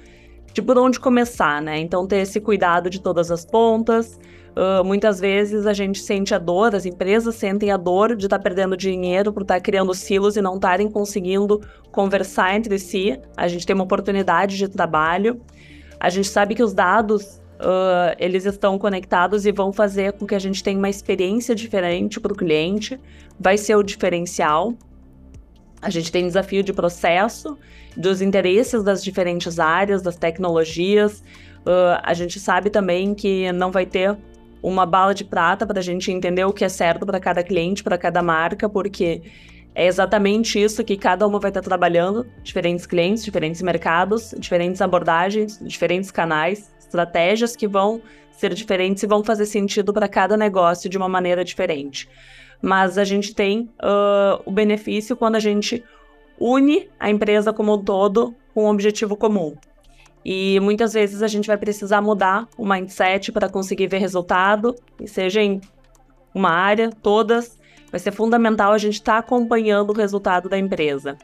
de 0.53 0.61
por 0.61 0.77
onde 0.77 0.99
começar, 0.99 1.59
né? 1.59 1.79
Então, 1.79 2.05
ter 2.05 2.17
esse 2.17 2.39
cuidado 2.39 2.87
de 2.87 3.01
todas 3.01 3.31
as 3.31 3.43
pontas. 3.43 4.19
Uh, 4.55 4.83
muitas 4.83 5.19
vezes 5.19 5.65
a 5.65 5.73
gente 5.73 5.99
sente 5.99 6.33
a 6.33 6.39
dor, 6.39 6.75
as 6.75 6.85
empresas 6.85 7.35
sentem 7.35 7.71
a 7.71 7.77
dor 7.77 8.15
de 8.15 8.25
estar 8.25 8.37
tá 8.37 8.43
perdendo 8.43 8.75
dinheiro 8.75 9.31
por 9.31 9.43
estar 9.43 9.55
tá 9.55 9.61
criando 9.61 9.93
silos 9.93 10.35
e 10.35 10.41
não 10.41 10.55
estarem 10.55 10.89
conseguindo 10.89 11.61
conversar 11.91 12.55
entre 12.55 12.77
si. 12.79 13.19
A 13.37 13.47
gente 13.47 13.65
tem 13.65 13.73
uma 13.73 13.83
oportunidade 13.83 14.57
de 14.57 14.67
trabalho. 14.67 15.39
A 15.99 16.09
gente 16.09 16.27
sabe 16.27 16.55
que 16.55 16.63
os 16.63 16.73
dados 16.73 17.39
uh, 17.59 18.15
eles 18.17 18.45
estão 18.45 18.77
conectados 18.77 19.45
e 19.45 19.51
vão 19.51 19.71
fazer 19.71 20.13
com 20.13 20.25
que 20.25 20.35
a 20.35 20.39
gente 20.39 20.63
tenha 20.63 20.77
uma 20.77 20.89
experiência 20.89 21.53
diferente 21.53 22.19
para 22.19 22.33
o 22.33 22.35
cliente, 22.35 22.99
vai 23.39 23.57
ser 23.57 23.75
o 23.75 23.83
diferencial. 23.83 24.73
A 25.81 25.89
gente 25.89 26.11
tem 26.11 26.25
desafio 26.25 26.61
de 26.63 26.73
processo, 26.73 27.57
dos 27.95 28.21
interesses 28.21 28.83
das 28.83 29.03
diferentes 29.03 29.59
áreas, 29.59 30.01
das 30.01 30.15
tecnologias. 30.15 31.23
Uh, 31.59 31.99
a 32.03 32.13
gente 32.13 32.39
sabe 32.39 32.69
também 32.69 33.13
que 33.13 33.51
não 33.53 33.71
vai 33.71 33.85
ter 33.85 34.17
uma 34.61 34.85
bala 34.85 35.13
de 35.13 35.23
prata 35.23 35.65
para 35.65 35.79
a 35.79 35.83
gente 35.83 36.11
entender 36.11 36.43
o 36.45 36.53
que 36.53 36.65
é 36.65 36.69
certo 36.69 37.05
para 37.05 37.19
cada 37.19 37.43
cliente, 37.43 37.83
para 37.83 37.97
cada 37.97 38.21
marca, 38.21 38.67
porque 38.67 39.21
é 39.73 39.85
exatamente 39.85 40.61
isso 40.61 40.83
que 40.83 40.97
cada 40.97 41.25
uma 41.25 41.39
vai 41.39 41.49
estar 41.49 41.61
trabalhando, 41.61 42.25
diferentes 42.43 42.85
clientes, 42.85 43.23
diferentes 43.23 43.61
mercados, 43.61 44.33
diferentes 44.37 44.81
abordagens, 44.81 45.59
diferentes 45.61 46.11
canais, 46.11 46.71
estratégias 46.79 47.55
que 47.55 47.67
vão 47.67 48.01
ser 48.31 48.53
diferentes 48.53 49.03
e 49.03 49.07
vão 49.07 49.23
fazer 49.23 49.45
sentido 49.45 49.93
para 49.93 50.07
cada 50.07 50.35
negócio 50.35 50.89
de 50.89 50.97
uma 50.97 51.07
maneira 51.09 51.43
diferente. 51.43 52.09
Mas 52.61 52.97
a 52.97 53.03
gente 53.03 53.33
tem 53.33 53.69
uh, 53.81 54.41
o 54.45 54.51
benefício 54.51 55.15
quando 55.15 55.35
a 55.35 55.39
gente 55.39 55.83
une 56.39 56.89
a 56.99 57.09
empresa 57.09 57.53
como 57.53 57.75
um 57.75 57.83
todo 57.83 58.33
com 58.53 58.65
um 58.65 58.69
objetivo 58.69 59.15
comum. 59.15 59.55
E 60.23 60.59
muitas 60.59 60.93
vezes 60.93 61.21
a 61.21 61.27
gente 61.27 61.47
vai 61.47 61.57
precisar 61.57 62.01
mudar 62.01 62.47
o 62.57 62.67
mindset 62.67 63.31
para 63.31 63.49
conseguir 63.49 63.87
ver 63.87 63.99
resultado, 63.99 64.75
seja 65.05 65.41
em 65.41 65.61
uma 66.33 66.49
área, 66.49 66.89
todas, 67.01 67.57
vai 67.89 67.99
ser 67.99 68.11
fundamental 68.11 68.71
a 68.71 68.77
gente 68.77 68.95
estar 68.95 69.13
tá 69.13 69.19
acompanhando 69.19 69.91
o 69.91 69.93
resultado 69.93 70.49
da 70.49 70.57
empresa. 70.57 71.17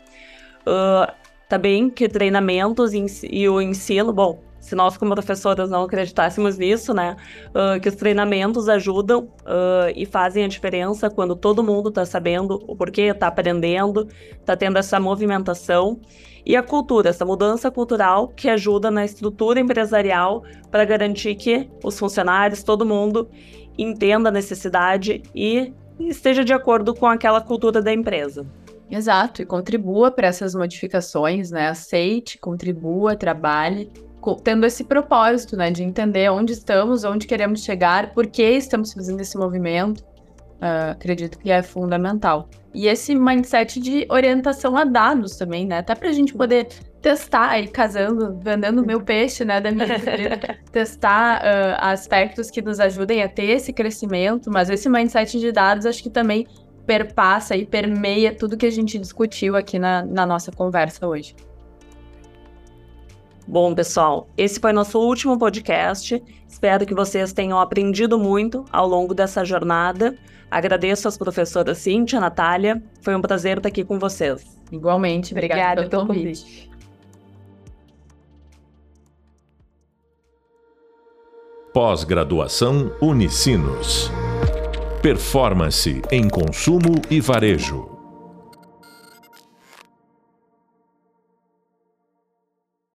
Uh, 0.62 1.12
também 1.48 1.90
que 1.90 2.08
treinamentos 2.08 2.92
e 2.94 3.48
o 3.48 3.62
ensino, 3.62 4.12
bom, 4.12 4.40
se 4.66 4.74
nós 4.74 4.98
como 4.98 5.14
professoras 5.14 5.70
não 5.70 5.84
acreditássemos 5.84 6.58
nisso, 6.58 6.92
né, 6.92 7.16
uh, 7.50 7.80
que 7.80 7.88
os 7.88 7.94
treinamentos 7.94 8.68
ajudam 8.68 9.26
uh, 9.42 9.94
e 9.96 10.08
fazem 10.08 10.44
a 10.44 10.48
diferença 10.48 11.08
quando 11.08 11.36
todo 11.36 11.64
mundo 11.64 11.90
está 11.90 12.04
sabendo 12.04 12.60
o 12.68 12.76
porquê, 12.76 13.04
está 13.04 13.28
aprendendo, 13.28 14.08
está 14.32 14.58
tendo 14.58 14.80
essa 14.80 15.00
movimentação. 15.00 16.02
E 16.44 16.56
a 16.56 16.64
cultura, 16.64 17.10
essa 17.10 17.24
mudança 17.24 17.70
cultural 17.70 18.30
que 18.30 18.50
ajuda 18.50 18.90
na 18.90 19.06
estrutura 19.06 19.60
empresarial 19.60 20.44
para 20.72 20.84
garantir 20.84 21.36
que 21.36 21.70
os 21.84 22.00
funcionários, 22.00 22.64
todo 22.64 22.86
mundo, 22.86 23.30
entenda 23.78 24.30
a 24.30 24.32
necessidade 24.32 25.22
e 25.36 25.72
esteja 26.00 26.44
de 26.44 26.54
acordo 26.54 26.96
com 26.96 27.06
aquela 27.06 27.40
cultura 27.40 27.84
da 27.84 27.94
empresa. 27.94 28.48
Exato, 28.90 29.42
e 29.42 29.46
contribua 29.46 30.12
para 30.12 30.28
essas 30.28 30.56
modificações, 30.56 31.50
né? 31.52 31.68
Aceite, 31.68 32.38
contribua, 32.38 33.16
trabalhe, 33.16 33.92
tendo 34.34 34.66
esse 34.66 34.84
propósito, 34.84 35.56
né? 35.56 35.70
De 35.70 35.84
entender 35.84 36.32
onde 36.32 36.54
estamos, 36.54 37.04
onde 37.04 37.28
queremos 37.28 37.64
chegar, 37.64 38.14
por 38.14 38.26
que 38.26 38.44
estamos 38.44 38.94
fazendo 38.94 39.22
esse 39.22 39.38
movimento. 39.38 40.04
Uh, 40.56 40.92
acredito 40.92 41.38
que 41.38 41.52
é 41.52 41.62
fundamental. 41.62 42.50
E 42.74 42.88
esse 42.88 43.14
mindset 43.14 43.80
de 43.80 44.08
orientação 44.10 44.76
a 44.76 44.84
dados 44.84 45.36
também, 45.36 45.68
né? 45.68 45.80
Até 45.80 45.94
para 45.94 46.10
a 46.10 46.14
gente 46.14 46.34
poder 46.34 46.68
testar 47.02 47.60
e 47.60 47.68
casando, 47.68 48.40
vendendo 48.42 48.84
meu 48.84 49.00
peixe, 49.00 49.46
né, 49.46 49.62
da 49.62 49.70
minha 49.70 49.86
testar 50.72 51.40
uh, 51.42 51.78
aspectos 51.78 52.50
que 52.50 52.64
nos 52.64 52.80
ajudem 52.80 53.22
a 53.22 53.30
ter 53.30 53.52
esse 53.52 53.72
crescimento, 53.72 54.50
mas 54.50 54.72
esse 54.72 54.90
mindset 54.90 55.40
de 55.40 55.52
dados 55.52 55.86
acho 55.86 56.02
que 56.02 56.10
também 56.10 56.48
perpassa 56.86 57.56
e 57.56 57.64
permeia 57.64 58.34
tudo 58.34 58.58
que 58.58 58.66
a 58.66 58.72
gente 58.72 58.98
discutiu 58.98 59.56
aqui 59.56 59.78
na, 59.78 60.04
na 60.04 60.26
nossa 60.26 60.52
conversa 60.52 61.08
hoje. 61.08 61.36
Bom, 63.48 63.76
pessoal, 63.76 64.28
esse 64.36 64.60
foi 64.60 64.74
nosso 64.74 65.00
último 65.00 65.38
podcast. 65.38 66.22
Espero 66.48 66.86
que 66.86 66.96
vocês 66.96 67.32
tenham 67.32 67.60
aprendido 67.60 68.18
muito 68.18 68.66
ao 68.72 68.88
longo 68.88 69.14
dessa 69.14 69.46
jornada. 69.46 70.18
Agradeço 70.50 71.08
às 71.08 71.18
professoras 71.18 71.78
Cíntia, 71.78 72.20
Natália. 72.20 72.82
Foi 73.02 73.16
um 73.16 73.22
prazer 73.22 73.58
estar 73.58 73.70
aqui 73.70 73.84
com 73.84 74.00
vocês. 74.00 74.44
Igualmente, 74.72 75.34
obrigada, 75.34 75.82
obrigada 75.82 75.90
pelo 75.90 76.08
convite. 76.08 76.70
Pós-graduação 81.72 82.92
Unicinos. 83.02 84.10
Performance 85.02 86.02
em 86.10 86.28
consumo 86.28 87.02
e 87.12 87.20
varejo. 87.20 87.95